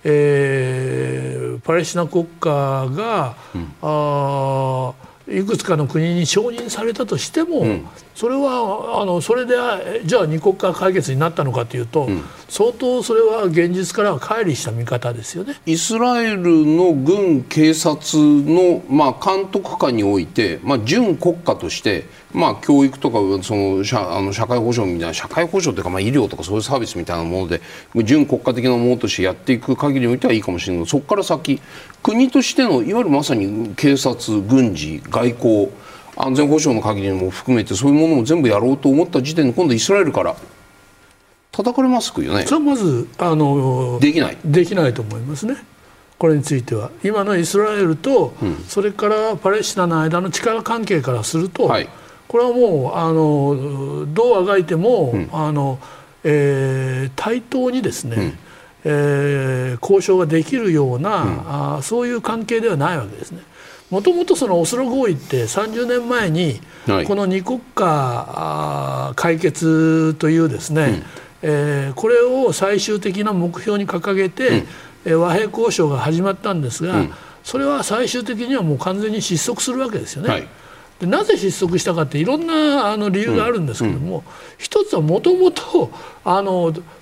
[0.05, 2.51] えー、パレスチナ国家
[2.91, 4.93] が、うん、あ
[5.27, 9.55] いくつかの国に承認されたとしても、うん、それはあのそれで
[10.05, 12.23] じゃあ二国家解決になったのかというと、うん、
[12.55, 15.57] 相当それは現実からは乖離した見方ですよね。
[15.67, 27.61] イスラエルの軍警察の、まあ、監督下において、まあ、準国家としてまあ、教育とかその社あの社会保障みたいな社会保障というか、まあ、医療とかそういうサービスみたいなもので
[28.05, 30.87] 準国家的なものとしてやっていく限りにおいてはいいかもしれない。
[30.87, 31.61] そこから先
[32.03, 35.71] 国としてのいわゆるまさに警察軍事外交
[36.17, 40.37] 安全保障の限りも含めてそういうものも全部やろうと思った時点で今度イスラエルから
[41.55, 42.43] 叩かれますよね。
[42.47, 44.39] それはまずあのできない。
[44.45, 45.57] できないと思いますね。
[46.19, 46.91] これについては。
[47.05, 51.89] 今のイスラエルと、うん、それからパレスチナの間の力関係からすると、はい。
[52.27, 55.79] これはもうあのどうあがいても、うん、あの
[56.25, 58.39] えー、対等にですね、うん、
[58.85, 63.43] えー、交渉ができるような、うん、あそういう関係ではないわけですね。
[63.91, 66.61] もともとそのオスロ合意って30年前に、
[67.07, 71.03] この二国家解決というですね、うん、
[71.47, 74.65] えー、これを最終的な目標に掲げて、
[75.05, 80.29] うん、和平交渉が始まったんですが、うん、それは最終的にはもう完全に失速するわけですよね。
[80.31, 80.49] はい。
[81.01, 84.23] でなぜ失速したかっていろんなあの理由があるんですけども、うん、
[84.57, 85.91] 一つはもともと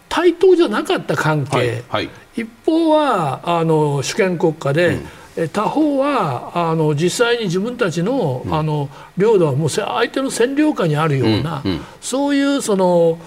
[0.08, 1.84] 対等じゃなかった関係、はい。
[1.88, 4.98] はい、一方はあの主権国家で、
[5.36, 11.62] うん、他方はあの実際に自分たちの,、あの領土はもう相手の占領下にあるような、
[12.00, 13.20] そういうその。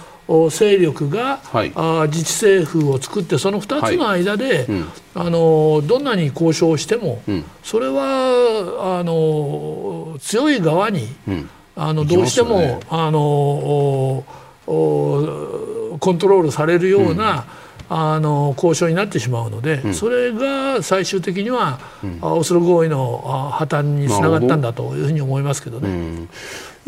[0.50, 14.24] 勢力が、はい、あ自治政府を作ってその2つの間で、はいうん、あのどんなに交渉しても、うん、それはあの強い側に、うん、あのどうしても、ね、あの
[14.66, 17.46] コントロールされるような、
[17.88, 21.78] あの交渉になってしまうので、それが最終的には、
[22.20, 26.26] オスロ合意の破綻につながったんだというふうに思いますけどね。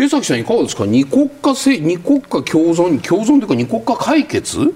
[0.00, 0.86] 江崎さんいかがですか？
[0.86, 4.72] 二国家せ二国家共存共存というか二国家解決？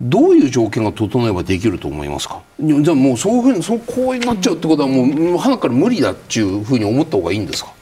[0.00, 2.42] どういう条件が整えばできると思いますか？
[2.60, 7.72] じゃあもうそういうふうにそうこうなっちゃうってことはもうはなから無理だっていうふうに思った方がいいんですか？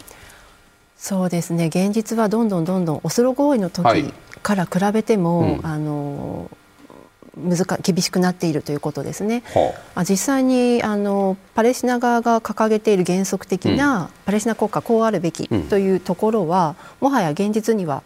[0.98, 1.68] そうですね。
[1.68, 6.50] 現実はどんどんどんどんオスロ合意の時から比べても、はいうん、あの
[7.36, 9.42] 難厳しくなっているということですね。
[9.54, 18.02] はあ、実際にあのパレスチナ側が掲げている原則的な、パレスチナ国家こうあるべきというところは、もはや現実には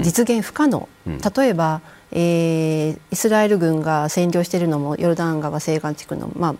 [0.00, 1.80] 実現不可能、例えば、
[2.12, 6.54] えー、イスラエル軍が占領しているのもヨルダン川西岸地区の、まあ、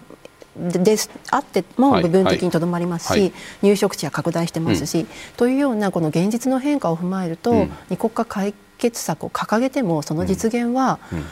[0.59, 3.33] ですあっても部分的にとどまりますし、はいはい、
[3.63, 11.25] 入植地は拡大してますし、うん、というようなこの現実の変化を踏まえると、うん、二国家解決策を掲げてもその実現は、うん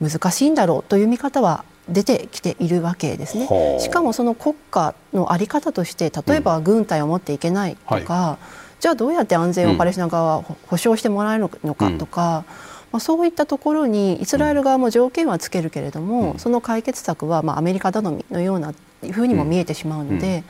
[0.00, 3.48] 難しいんだろうという見方は出てきているわけですね。
[3.80, 8.44] しかもその国家の在り方として例えば軍隊を持っていけないとか、うんはい、
[8.80, 12.44] じゃあどうやって安全をパレスチナ側は保障してもらえるのかとか、うん、
[12.92, 18.74] まあ、そういったところにイスラエル側も条件はつけるけれども、うん、その解決策はまあアメリカ頼みのような
[19.10, 20.44] ふうにも見えてしまうので、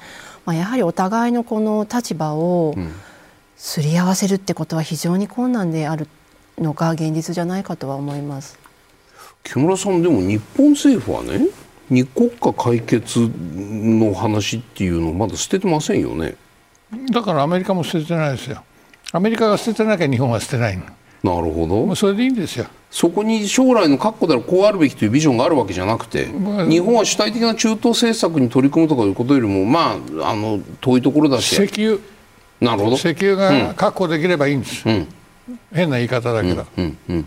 [0.44, 2.74] まあ、やはりお互いのこの立場を
[3.56, 6.08] すり合わせるってことは非常に困難である
[6.58, 8.58] のが現実じゃないかとは思います。
[9.44, 11.48] 木村さんでも日本政府はね
[11.90, 16.36] 二国家解決の話っていうのをまだ捨ててませんよね。
[17.12, 18.62] だからアメリカも捨ててないですよ。
[19.12, 21.94] アメリカが捨ててなきゃ日本は捨てないなるほど。
[21.94, 22.66] それでいいんですよ。
[22.90, 31.52] そこに将来の確固ではこうあるべきというビジョンがあるわけじゃなくて、まあ、日本は主体的な中東政策に取り組むとかいうことよりもまああの遠いところだし。
[31.52, 31.98] 石油。
[32.60, 32.96] なるほど。
[32.96, 35.08] 石油が確保できればいいんです、うん、
[35.72, 37.26] 変な言い方だけど、うんうんうん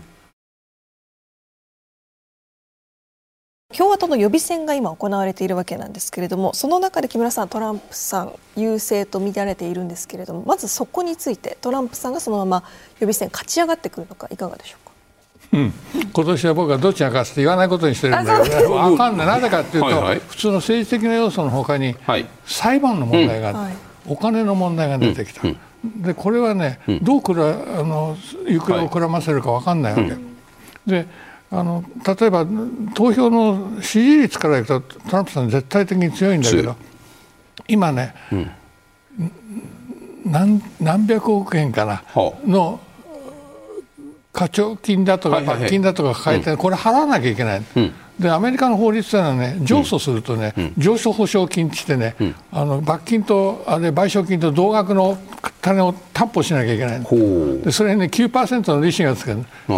[3.72, 12.62] 共和党の予備選が今行われているわけなんですけれどもその中で木村さんトランプさん優勢と見られているんですけれどもまずそこについてトランプさんがそのまま
[12.94, 14.92] 予備選勝ち上がってくるのかいかがでしょうか？
[15.52, 15.72] うん、
[16.14, 21.94] 今年は僕はどっちが勝つって言わないことにしてるんだけど、分かんない、なぜかっていうと、はいはい、普通の政治的な要素のほかに、
[22.46, 23.72] 裁判の問題が、うん、
[24.06, 25.58] お金の問題が出てきた、うん。
[25.84, 28.16] うん、でこれはね、どうくらあの
[28.48, 30.16] 行方をくらませるか分かんないわけ。
[30.86, 31.06] で
[31.52, 32.46] あの例えば
[32.94, 36.74] 投票の支持率からいくとトランプさん絶対的に強いんだけど
[37.68, 38.50] 今ね、うん、
[40.24, 42.02] 何何百億円かな
[42.46, 42.80] の
[44.32, 47.62] 課徴金だとか罰金だとか抱えて、これ払わなきゃいけない。
[47.76, 47.92] うん。
[48.18, 55.18] でアメリカの法律というのはね上訴するとね、うん、上訴保証金ってってね、うん、あの罰金とあれ賠償金と同額の
[55.60, 57.00] 金を担保しなきゃいけない。
[57.62, 59.36] でそれにね9%の利子がつく。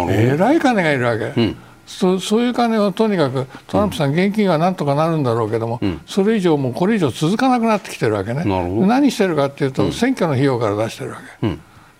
[0.09, 8.43] えらい金がいるわけ、うん、そそういう金をとにかくトランプさん、現金はなんとかなるんだろうけども、それ以上もうこれ以上続かなくなってきてるわけね。
[8.45, 11.57] 何してるかっていうと、選挙の費用から出してるわけ、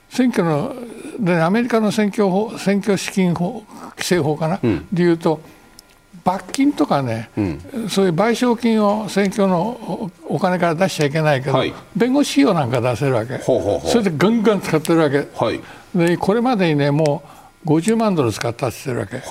[0.10, 0.76] 選挙の
[1.20, 4.60] でアメリカの選挙法選挙資金法規正法かな、
[4.92, 5.40] でいうと
[6.26, 13.38] 罰金とかね、うん、そういう賠償金を選挙のお金から出しちゃいけないけど、はい、弁護士費用なんか出せるわけ。
[13.38, 15.62] それでガンガン使ってるわけ、はい、
[15.94, 17.24] でこれまでにねも
[17.64, 19.28] う50万ドル使ったって言ってるわけ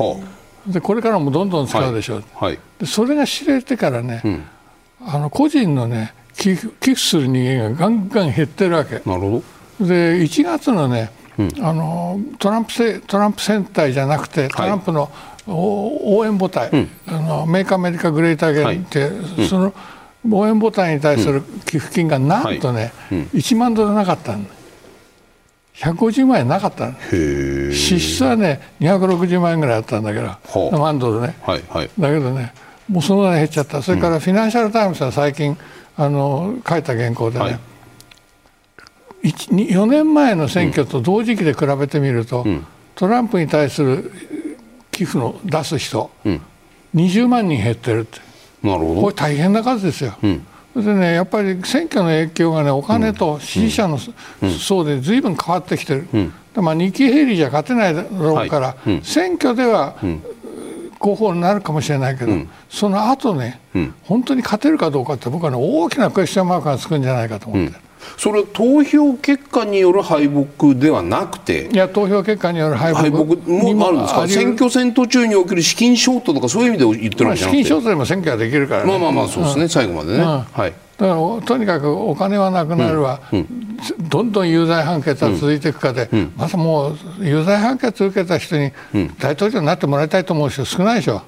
[0.67, 4.43] でこれからもどんどん使うでしょう、はい、でそれが知れてからね、うん、
[5.07, 8.95] あの個人のね寄付寄付する人間がガンガン減ってるわけ。
[9.07, 9.43] なるほ
[9.79, 9.87] ど。
[9.87, 15.11] で1月のね、うん、あのトランプトランプ選対じゃなくてトランプの、
[15.47, 19.75] 応援母体、うん、あの Make America Great Again って、はい、その
[20.31, 24.47] 応援母体に対する寄付金がなんとね、はい、1万ドルなかったん
[25.75, 26.93] 150万円なかった。
[27.11, 32.55] 支出はね260万円ぐらいあったんだけど万ドルね、はいはい、だけどね
[32.89, 33.83] もうそのぐらい減っちゃった。
[33.83, 35.57] それからフィナンシャル・タイムズは最近
[35.97, 37.59] あの書いた原稿でね、はい、
[39.25, 44.13] 4年前の選挙と同時期で比べてみると、うん、トランプに対する
[44.91, 46.41] 寄付の出す人、うん、
[46.95, 48.21] 20万人減ってるって。
[48.63, 49.01] なるほど。
[49.03, 50.17] これ大変な数ですよ。
[50.23, 53.99] うんでね、やっぱり選挙の影響がねお金と支持者の
[54.59, 56.33] 層でずいぶん変わってきてる、うん、
[56.65, 58.91] まあ、ニキ・ヘイリーじゃ勝てないだろうから、はい。
[58.95, 59.95] うん、選挙では
[60.99, 63.61] 候補になるかもしれないけど、うん、その後ね、
[64.03, 67.84] 本当に勝てるかどうかって僕はね大きなクエスチョンマークがつくんじゃないかと思って。
[68.17, 74.29] それは投票結果による敗北ではなくていや投票結果による敗北もあるんですか？
[74.29, 80.75] 選挙戦途中における資金ショートとかそういう意味で言ってるわけじゃなくて、資金ショートでも選挙はできるから、ね、まあまあまあそうですね、うん、最後までね、うん、はい。
[80.97, 83.77] だからとにかくお金はなくなるわ、うん、
[84.09, 88.71] どんどん有罪判決は続いていくかで、うん、まずもう有罪判決を受けた人に
[89.19, 91.23] 大統領になってもらいたいと思う人少ないでしょ。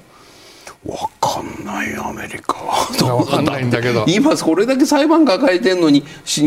[0.85, 2.53] わかんないアメリカ。
[2.53, 3.15] は。
[3.15, 4.05] わかんないんだけど。
[4.07, 6.03] 今これだけ裁判抱えてるのに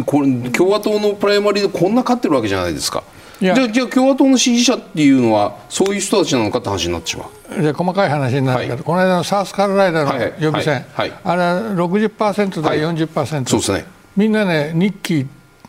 [0.07, 3.03] これ共和党のプライマリーでこんな勝ってるわけじゃないですか。
[3.41, 7.61] じゃあじゃあ共和党の支持者っていうのはそういう人たちなのかって話になってしまう。
[7.63, 10.85] じゃあ細かい話になるけど、はい、この間のサウスカロライナの予備選、はい。
[10.95, 13.87] はい、あれは60%対40%、そうですね。
[14.17, 15.27] みんなねニッキー・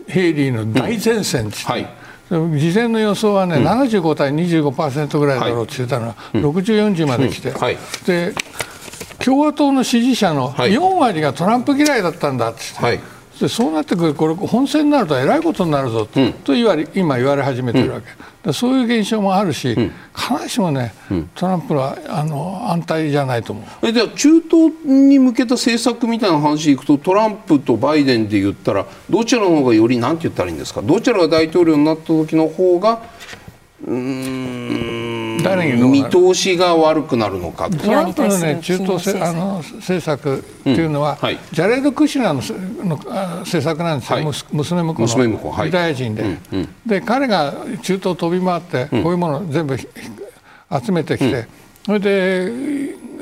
[0.08, 2.01] ヘイリーの大前線って、うん、はい
[2.32, 6.08] 事前の予想はね、うん、75対25%ぐらいだろうって言ってたの。
[6.08, 7.56] は、はい、60、40まで来て、うん。
[7.58, 8.34] はい、で
[9.20, 13.00] 共和党の支持者の4割がトランプ嫌いだったんだってって、はい。
[13.40, 18.08] でそうなってくるこれ本戦になるとえらいことになるぞと,、と言われ今言われ始めてるわけ、
[18.54, 19.76] そういう現象もあるし、
[20.16, 20.94] 必ずしもね、
[21.36, 23.88] トランプはあの安泰じゃないと思う。
[23.88, 30.82] えじゃあ中東に向けた政策みたいな話でいくとトランプとバイデンで言ったらどちらの方がよりなんて言ったらいいんですか？
[30.82, 33.02] どちらが大統領になった時の方が
[33.86, 35.11] うん
[35.44, 41.18] 誰に見通しが悪くなるのかトランプの、ね、中東せあの政策っていうのは、うん。
[41.18, 42.42] はい、ジャレード・クシナの
[42.84, 49.88] の政策なんですよ、はい、娘婿のユダヤ人で、はいうんうん、で彼が中東飛び回って、こういうものを全部集
[50.92, 51.48] めてきて、
[51.86, 52.52] それで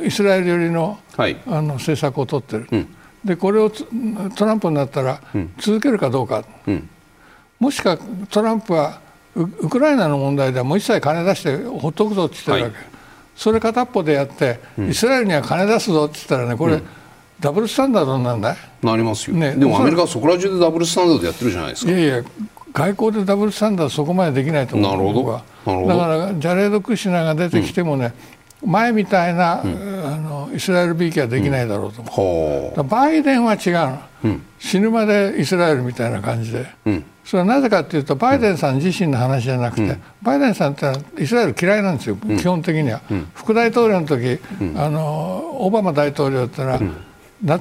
[0.05, 2.87] イスラエル寄りの,、あの政策を取ってる、
[3.23, 5.21] でこれをトランプになったら
[5.59, 6.43] 続けるかどうか、
[7.59, 7.97] もしか
[8.29, 9.01] トランプは
[9.35, 12.85] ウクライナの問題ではもう一切金出してほっとくぞって言ってるわけ、はい、
[13.35, 16.83] それ片っぽでやって、うん、イスラエルには金出すぞって言ったらねこれ、うん、
[17.39, 21.91] ダブルスタンダードになるんだなりますよ、ね、でもアメリカはそこら中でダブルスタンダードやってるじゃないですか。
[21.91, 22.23] いやいや
[22.71, 24.91] 外交でダブルスタンダードそこまでできないと思う。
[24.91, 25.87] なるほど。
[25.87, 28.13] だからジャレード・クシナが出てきてもね、うん、
[28.65, 33.73] 前みたいな、あのイスラエルびいきはできないだろうと思う、バイデンは違う
[34.27, 36.65] の、死ぬまでイスラエルみたいな感じで、
[37.29, 40.91] それはなぜかというとバイデンさん自身の話じゃなくて、うん、バイデンさんって
[41.21, 44.39] イスラエル嫌いなんですよ、うん、基本的には、うん、副大統領の時、
[44.75, 46.79] あのオバマ大統領ってのは、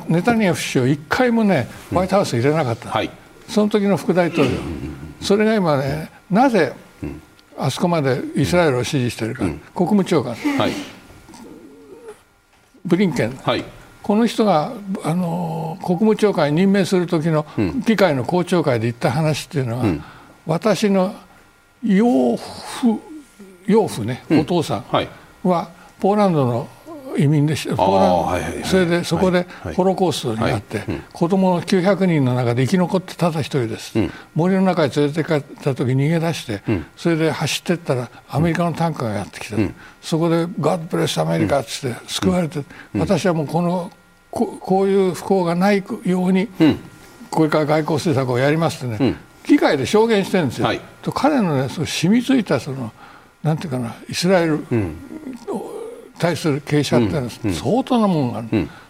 [0.09, 3.11] ネタニヤフ首相一回もねホワイトハウス入れなかった、はい、
[3.47, 4.55] その時の副大統領、
[5.21, 6.73] それが今ねなぜ
[7.59, 10.73] あそこまでイスラエルを支持しているか、国務長官、はい、
[12.85, 13.65] ブリンケン、はい。
[14.03, 14.73] この人が
[15.05, 17.45] あの国務長官に任命する時の
[17.85, 20.03] 議会の公聴会で言った話っていうのは、うん、
[20.47, 21.15] 私の
[21.83, 23.01] 養父
[23.67, 24.85] 養父ね、お父さん
[25.47, 26.69] はポーランドの
[27.19, 27.77] 移民でした。
[27.77, 30.91] ポーランド、それでそこでホロコーストにあって、はい。
[30.91, 42.63] はい、子供の900人の中で生き残ってただ一人です、うん、森の中に連れて帰った時逃げ出して、うん、それで走ってったらアメリカのタンクがやってきて、うん、そこで「ガッドプレスアメリカ」っつって救われて、
[42.95, 43.91] 私はもうこの
[44.31, 46.49] ここういう不幸がないように、
[47.31, 50.67] これから外交政策をやりますってね、議会で証言してるんですよ。
[50.67, 52.93] はい、と彼のねその染みついたその
[53.43, 54.65] なんていうかなイスラエル、
[56.19, 58.49] 対する傾斜ってのは相当なものがある。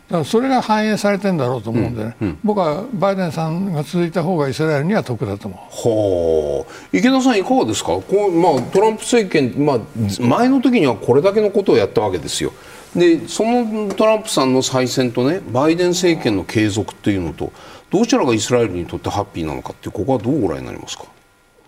[0.08, 5.60] だからそれが反映されてるんだろうと思うんでね、うんうん、僕はバイデンさんが続いた方がイスラエルには得だと思う。
[5.60, 7.88] はあ、池田さんいかがですか？
[7.88, 9.80] こうまあトランプ政権まあ
[10.18, 12.54] 前の時にはこれだけのことをやったわけですよ。
[12.96, 17.52] でそのトランプさんの再選とねバイデン政権の継続というのと
[17.90, 21.04] どちらがイスラエルにとってハッピーなのかってここはどうご覧になりますか？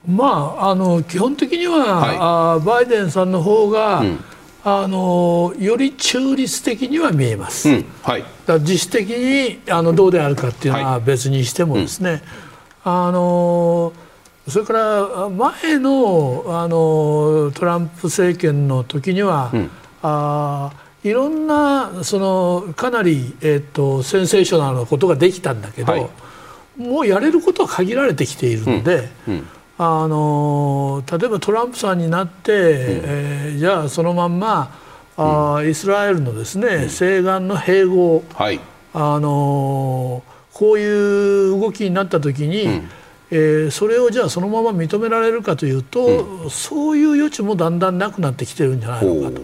[0.09, 4.19] まあ、あの基本的には、はい、あバイデンさんの方が、うん
[4.63, 12.23] あのより中立的には見えます、うんはい、だ自主的にあのどうであるかっていうのは別にしてもですね、はいうん、
[13.09, 13.93] あの
[14.49, 19.71] それから前のあのトランプ政権の時には、うん、
[20.03, 20.73] あ
[21.05, 26.11] いろんなそのかなり、えーと、センセーショナルなことができたんだけど、はい、
[26.77, 29.09] もうやれることは限られてきているので。
[29.27, 29.47] うん
[29.83, 32.59] あの例えばトランプさんになって、うん、
[33.03, 34.79] えー、じゃあそのまんま
[35.17, 38.61] あ、うん、イスラエルのですね、うん、西岸の併合、はい、
[38.93, 40.23] あの
[40.53, 42.91] こういう動きになった時に、うん、
[43.31, 49.41] えー、それをじゃあそのまま認められるかというと、そういう余地もだんだんなくなってきてるんじゃないのかと。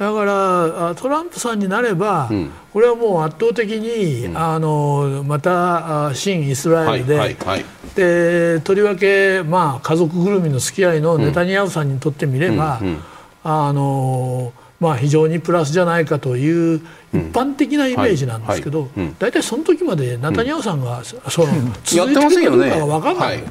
[0.00, 12.98] だからトランプさんになれば、うん、これはもう圧倒的に、うん、あのまた新イスラエルではいはいはい、でとりわけ、まあ、家族ぐるみの付き合いのネタニヤフさんにとってみれば、うん、
[13.44, 16.80] あのまあ、非常にプラスじゃないかという
[17.12, 18.88] 一般的なイメージなんですけど、
[19.18, 21.48] 大体その時までネタニヤフさんが、その
[21.84, 23.44] 続いてるかどうかが分からない、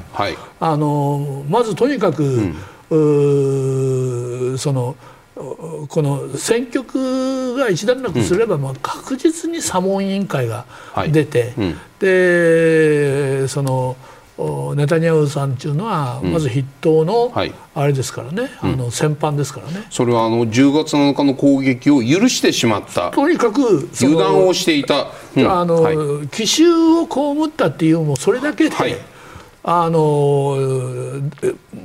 [0.58, 2.52] あのまずとにかく、
[4.58, 4.96] その。
[5.88, 10.66] この選挙区が一段落すれば、まあ、確実に査問委員会が
[11.10, 13.96] 出て、はいうん、でその
[14.74, 17.32] ネタニヤフさんっていうのはまず筆頭の
[17.74, 23.10] あれですからね、うん、あの戦犯ですからね、それはあの10月7日の攻撃を許してしまった。
[23.10, 28.96] とにかく油断をしていた、うん、あの、はい、奇襲を被ったっていうもそれだけで、はい、
[29.62, 30.56] あの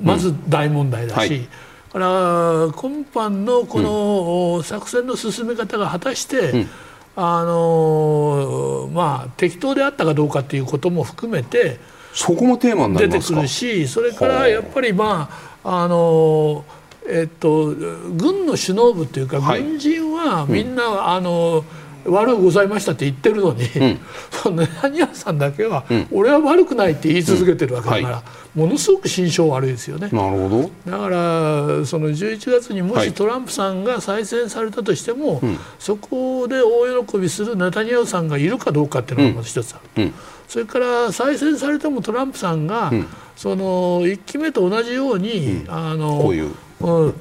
[0.01, 1.47] まず大問題だし、はい
[1.96, 6.70] から今般のこの作戦の進め方が果たして、うん、
[7.16, 11.80] あのまあ、適当であったかどうかということも含めて
[12.14, 15.30] そこもテーマに出てくるしそれからやっぱりま
[15.64, 16.66] ああの
[17.08, 21.64] えっと軍の首脳部というか、軍人はみんな、うん、あの
[22.06, 23.99] 悪うございましたって言ってるのに、うん、
[24.32, 28.24] そのネタニヤフさんだけは、うん、俺は悪くないって言い続けてるわけだから、うんは
[28.56, 30.10] い、ものすごく心象悪いですよね。
[30.12, 30.49] なるほ
[30.86, 30.91] ど。
[30.91, 35.41] だからその11月にもしトランプさんが再選されたとしても、はい、
[35.80, 40.12] そこで大喜びするネタニヤフさんがいるかどうかっていうのがまず一つある。
[40.47, 42.91] それから再選されてもトランプさんが、
[43.36, 46.51] その1期目と同じように、あのこういう、
[46.82, 47.14] うん、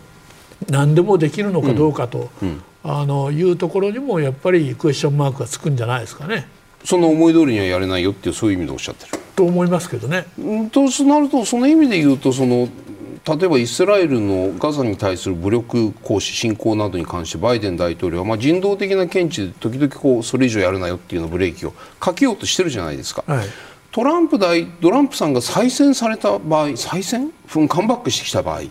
[0.68, 2.28] 何でもできるのかどうかと。
[2.87, 6.47] あのいうところにもやっぱりクエスチョンマークがつくんじゃないですかね。
[6.85, 9.18] その思い通りにはやれないよっていうそういう意味でおっしゃってる。
[9.35, 10.26] と思いますけどね。
[10.70, 12.68] となるとその意味で言うとその
[13.26, 23.24] 例えばイスラエルのガザに対する武力行使侵攻などに関してバイデン大統領はまあ人道的な見地で時々こうそれ以上やるなよっていうのブレーキをかけようとしてるじゃないですか。
[23.26, 23.47] はい、
[23.93, 27.30] トランプ大トランプさんが再選された場合再選？
[27.66, 28.64] カムバックしてきた場合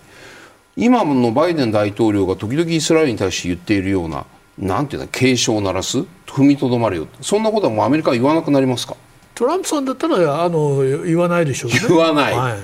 [0.75, 4.25] 今のバイデン大統領が時々イスラエルに対して言っているような
[4.57, 5.99] なんていうの警鐘を鳴らす？
[6.27, 8.95] 踏みとどまるよそんなことはもうアメリカは言わなくなりますか？
[9.35, 11.79] トランプさんだったらあの言わないでしょうね。
[11.87, 12.59] 言わない、はい、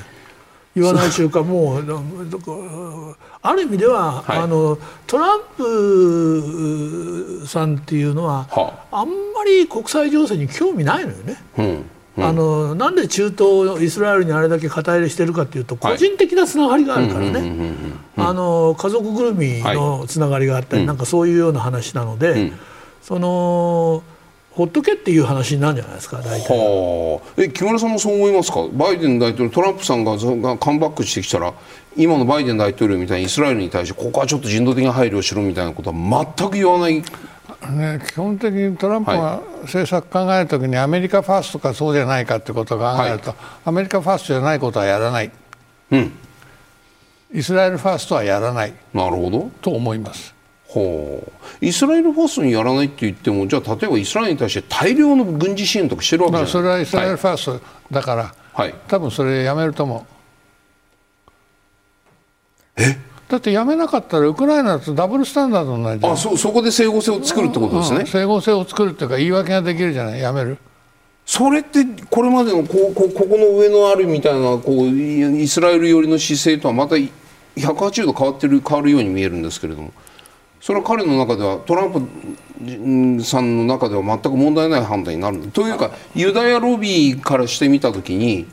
[0.75, 11.37] 言わないというかもうある意味では、はい、あのトランプさんっていうのは、はあ、あんまり国際情勢に興味ないのよね。
[11.57, 11.85] うん
[12.21, 17.71] あのなんで中東イスラエルにあれだけ肩入れしてるかというと個人的なつながりがあるからね。
[18.17, 22.51] あの家族ぐるみのつながりがあったり、なんかそういうような話なので、
[23.01, 24.03] その
[24.51, 26.49] ほっとけっていう話になるんじゃないですか大体。
[26.49, 27.41] はあ。
[27.41, 28.67] え木村さんもそう思いますか？
[28.73, 30.17] バイデン大統領トランプさんが
[30.57, 31.53] カムバックしてきたら
[31.95, 37.01] 今のバイデン大統領みたいにイスラエルに対してここはちょっと人道的な配慮をしろみたいなことは全く言わない
[37.71, 45.31] ね、基本的にトランプが政策考えるときにアメリカファーストかそうじゃないかということを考えると、はい、アメリカファーストじゃないことはやらない、
[45.91, 46.11] うん、
[47.33, 48.73] イスラエルファーストはやらない。
[48.93, 49.51] なるほど。
[49.61, 50.33] と思います。
[50.67, 51.23] ほ
[51.61, 51.65] う。
[51.65, 56.51] イスラエルファーストにやらないって言ってもじゃあ例えばイスラエルに対して大量の軍事支援とかしてるわけじゃない。
[56.51, 60.05] それはイスラエルファーストだから、はい、多分それやめると思
[62.77, 62.81] う。
[62.81, 62.97] え？
[63.29, 66.13] だってやめなかったらウクライナとダブルスタンダードになるじゃん。
[66.13, 70.19] あそそこで整合性を作るってことですね、うん、整合性を作るっていうか言い訳ができるじゃない。
[70.19, 70.57] やめる。
[71.27, 79.93] それってこれまでのこうこここの上のあるみたいなこうイスラエル寄りの姿勢とはまた180度変わってる変わるように見えるんですけれども。
[80.59, 85.39] それは彼の中ではトランプさんの中では全く問題ない判断になる。
[85.51, 88.47] というかユダヤロビーからしてみたときに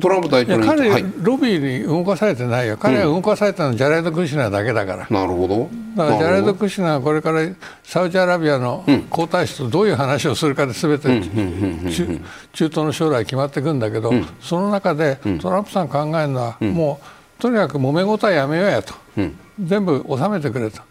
[0.00, 5.68] トランプ大統領彼、はい、ロビーに動かされてないよ、彼が動かされたのはジャレード・クシナーだけだから、なるほど。
[5.96, 7.46] だからジャレード・クシナーはこれから
[7.84, 11.08] サウジアラビアの皇太子とどういう話をするかですべて
[12.52, 17.00] 中東の将来決まっていくんだけど、うん、その中でトランプさん考えるのは、うん、も
[17.38, 20.82] うとにかく揉め事はやめようやと、うん、全部収めてくれと、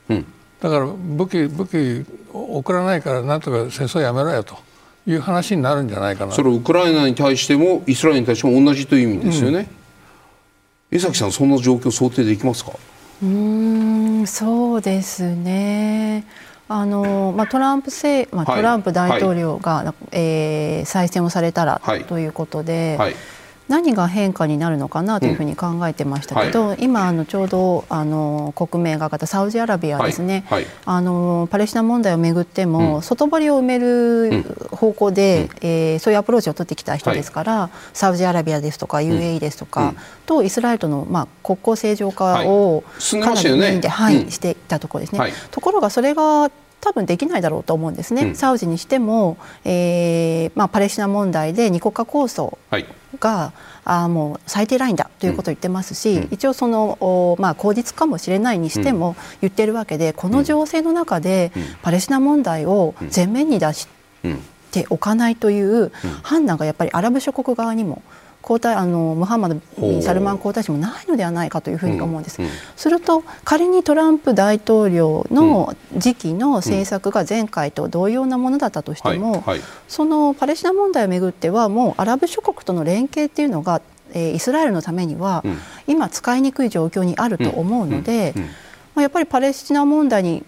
[0.62, 4.58] だから武器武器送らないからなんとか戦争やめろやと。
[5.06, 6.32] いう話になるんじゃないかな。
[6.32, 9.68] それウクライナに対してもイスラエルに対しても同じという意味ですよね、
[10.92, 12.72] うん、江崎さんそんな状況想定できますか？
[13.22, 16.26] うんそうですね。
[16.70, 23.16] あのまあ、トランプ政、まあ、トランプ大統領が、はい、えー、再選をされたら、はい、ということで、はい
[23.70, 26.68] 何が変化になるのかなというふうに考えてましたけど、うん。
[26.70, 30.64] はい、今あのちょうどあの国名が上がったサウジアラビアですね、はい。
[30.64, 39.94] はい、あのパレスチナ問題をめぐっても、うん、外堀を埋める方向で、うん、えー、そういうアプローチを取ってきた人ですから、サウジアラビアですとか UAE ですとか、
[40.26, 42.84] とイスラエルとの、まあ、国交正常化を
[43.22, 45.32] かなりメインで、はい、していたところですね。
[45.52, 46.52] ところがそれが
[46.84, 52.58] 多分できないだろうと思うんですね、うん、サウジにしても、えーまあ、パレスチナ問題で二国家構想
[53.22, 53.52] が、はい、
[53.86, 63.88] あもう最低ラインだということを言ってますし、うん、一応その、まあ、口実かもしれないにしても言ってるわけで、この情勢の中でパレスチナ問題を前面に出し
[64.72, 65.90] ておかないという
[66.22, 68.02] 判断がやっぱりアラブ諸国側にも
[68.44, 69.60] 皇太あのムハンマド・
[70.02, 72.40] サルマン皇太子もないのではないかというふうに思うんです。
[72.40, 83.82] うんうん、すると仮にトランプ大統領の時期の政策が前回と同様なものだったとしても、はいはい、そのパレスチナ問題をめぐってはもうアラブ諸国との連携っていうのが
[84.16, 85.44] えー、イスラエルのためには、
[85.88, 88.34] 今使いにくい状況にあると思うので、
[88.96, 90.44] まあ、やっぱりパレスチナ問題に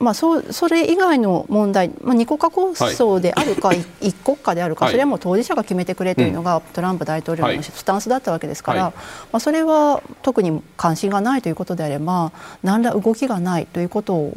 [0.00, 12.32] まあ、そそれ以外の問題、まあ、二国家構想であるか、はい、一国家であるか、それはもう当事者が決めてくれというのが、トランプ大統領のスタンスだったわけですから、はい、まあ、それは特に関心がないということであれば
[12.62, 14.32] 何ら動きがないということ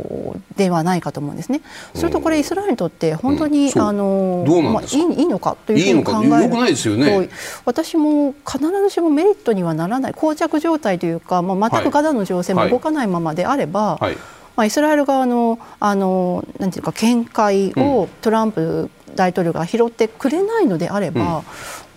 [0.56, 1.62] ではないかと思うんですね。
[1.94, 7.30] それとこれイスラエルにとって本当に、うん、あのまあ、いいいいのかというふうに考えると、ね、
[7.66, 14.18] 私も必ずしもメリットにはならない膠着状態というか、まあ、全くガザの情勢も動かないままであれば、はい
[14.56, 21.44] まあ、イスラエル側のあのなんていうか見解をトランプ大統領が拾ってくれないのであれば、うん、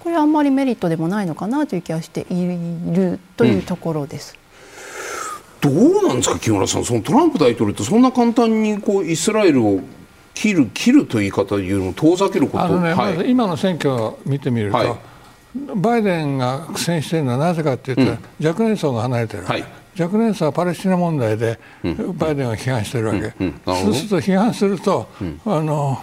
[0.00, 4.36] これはあんまりメリットでもないのかなという気がしているというところです。
[5.64, 6.84] うん、どうなんですか木村さん。
[6.84, 9.80] そのトランプ大統領ってそんな簡単にこうイスラエルを
[10.34, 12.64] 切る切るという言い方よりも遠ざけること。
[12.64, 14.88] あのね、はい、まず今の選挙を見てみると、はい、
[15.76, 19.64] バイデンが苦戦しているのはなぜかというと、うん、若年層が離れてる、はい、
[19.98, 21.58] 若年層はパレスチナ問題で
[22.14, 23.32] バイデンを批判してるわけ、
[23.64, 25.08] そうすると批判すると、
[25.46, 25.98] あの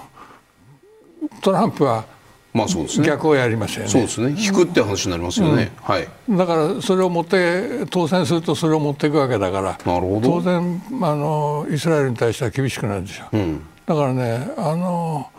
[1.42, 2.06] トランプは
[2.54, 3.90] まあそうですね、逆をやりますよね。
[3.90, 4.36] そうですね。
[4.38, 5.72] 引くって話になりますよね。
[5.78, 6.08] うん、はい。
[6.30, 9.80] だからそれを持って当選するとそれを持っていくわけだから。
[9.86, 10.42] なるほど。
[10.42, 13.38] 当然あのイスラエルに対しては厳しくなるでしょう。
[13.38, 15.30] うん、だからねあの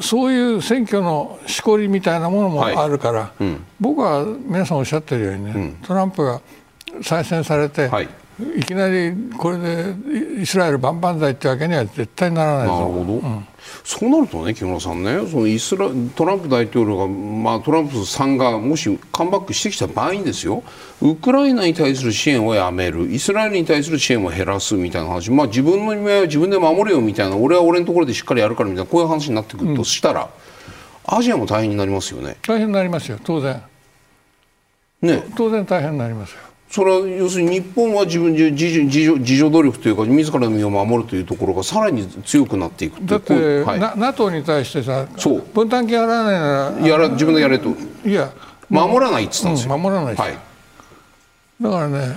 [0.00, 6.40] そういう選挙のしこりみたいなものもあるから、はいうん、僕は皆さんおっしゃってるようにね、トランプが
[7.02, 8.08] 再選されて、はい、
[8.56, 9.94] いきなりこれで
[10.40, 13.46] イスラエル万々歳ってわけには絶対ならないなるほど、うん、
[13.82, 20.62] そうなるとね木村さんねそのイスラトランプ大統領が、まあ、トランプさんがもしカムバックしてきた場合にですよ。
[21.00, 23.10] ウクライナに対する支援をやめる。
[23.10, 27.36] イスラエルに対する支援を減らすみたいな話、まあ、自分の夢は自分で守れよみたいな。
[27.36, 30.28] 俺は俺のところでしっかりやるからみたいなこういう話になってくるとしたら、
[31.08, 32.36] うん、アジアも大変になりますよね。
[32.46, 33.18] 大変になりますよ。
[33.22, 33.62] 当然。
[35.02, 35.24] ね。
[35.36, 45.42] 当然大変になりますよそれは要するに日本は自分で自助自助努力というか自らの身を守るというところがさらに強くなっていくだって、はい、NATO に対してさそう。
[45.54, 47.70] 分担金払わないならやら自分でやれと。
[48.04, 48.30] いや。
[48.68, 50.38] 守らないって言ったんですよ、うん、守らないはい、
[51.60, 52.16] だからね、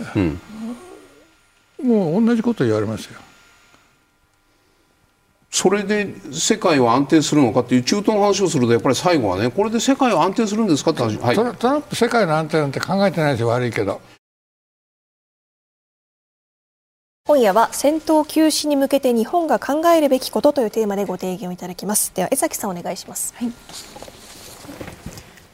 [1.80, 3.20] うん、もう同じこと言われますよ。
[5.50, 14.00] それで世界は安定するのかっていう中東の話をするとやっぱり最後はねこれで世界は安定するんですかって話、はい、トランプ世界の安定なんて考えてないですよ悪いけど
[17.32, 22.14] 今夜は戦闘休止に向けて日本が考えるべきことというテーマでご提言をいただきます。
[22.14, 23.54] では江崎さんお願いします、はい。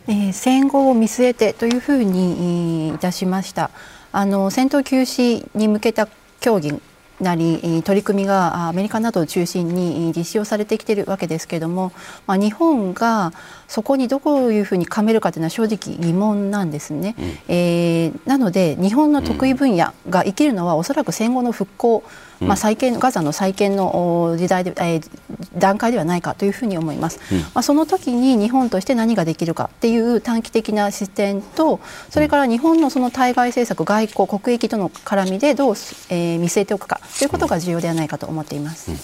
[0.08, 3.70] えー、戦後を見据えてというふうにいたしました。
[4.12, 6.08] あの戦闘休止に向けた
[6.40, 6.82] 協議
[7.20, 11.92] なり取り組みがアメリカなどを中心に実施をされてきているわけですけれども、
[12.28, 13.34] まあ、日本が
[13.68, 22.04] そこにどういうふうにかめるかというのは正直疑問なんですね、うん、えー、なので日本の得意分野が生きるのはおそらく戦後の復興、
[22.40, 25.10] まあ、再建ガザの再建の時代で、えー、
[25.58, 31.80] 段階ではないかというふうに思います、うん、まあ、その時に日本として何ができるかっていう短期的な視点と
[32.10, 35.76] それから日本のその対外政策外交国益との絡みでどう、
[36.10, 38.98] えー、見据えておくかということが重要ではないかと思っています、うん、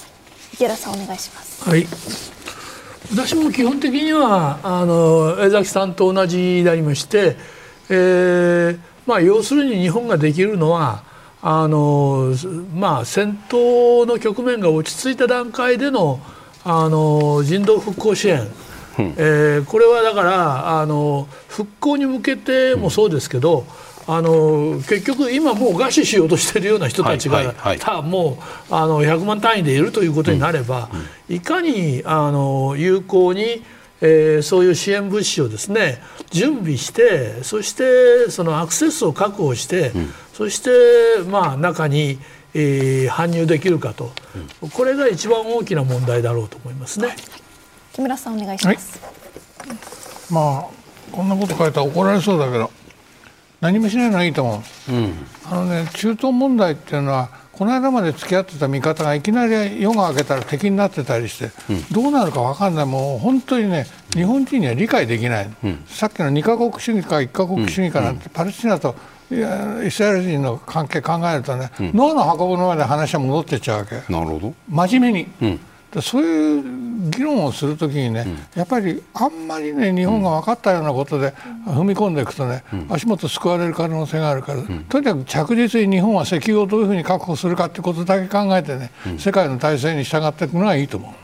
[0.54, 1.70] 池原さんお願いします。
[1.70, 1.88] はい。
[3.12, 7.36] 私も基本的にはあの江崎さんと同じでありまして、
[7.90, 11.04] えーまあ、要するに日本ができるのは
[11.46, 12.34] あの
[12.74, 16.22] まあ、戦闘の局面が落ち着いた段階での
[16.64, 18.40] あの人道復興支援、
[18.98, 23.66] うん、えー、これはだからあの復興に向けてもそうですけど、
[24.08, 28.38] うん、あの結局、今もう餓死しようとしているような人たちが、はいはいはい、も
[28.70, 30.90] うあの100万単位でいるということになれば、
[31.30, 33.66] うん、いかにあの有効に
[34.06, 40.72] えー、そういう支援物資をですね準備してそしてそのアクセスを確保して、うん、そして
[41.30, 42.20] まあ中に、
[42.54, 44.12] えー、搬入できるかと、
[44.62, 47.16] うん、これが一番大きな問題だろうと思いますね。
[47.94, 49.00] 木村さんお願いします。
[49.00, 49.78] はい、
[50.32, 52.72] まあこんなこと書いたら怒られそうだけど
[53.62, 54.92] 何もしないのはいいと思う。
[54.92, 55.14] うん、
[55.46, 62.86] あのね中東問題っていうのはこの間まで付き合ってた味方がいきなり夜が明けたら敵になってたりして、うん、どうなるか分かんない。
[62.88, 68.96] もう本当にね日本人には理解できない、うん、さっきの2か国主義か1か国主義かなんて、パレスチナと
[69.86, 73.96] イスラエル人の関係考えるとね、脳の運ぶのまで話は戻ってっちゃうわけ。
[74.12, 74.54] なるほど。
[74.70, 75.60] 真面目に。
[76.02, 81.34] そういう議論をするときにね、うん、やっぱりあんまりね日本が分かったようなことで
[81.68, 91.23] 踏み込んでいくとね、うん、足元救われる可能性があるから、うん、とにかく着実に日本は石油をどういうふうに確保するかということだけ考えてね、世界の体制に従っていくのがいいと思う。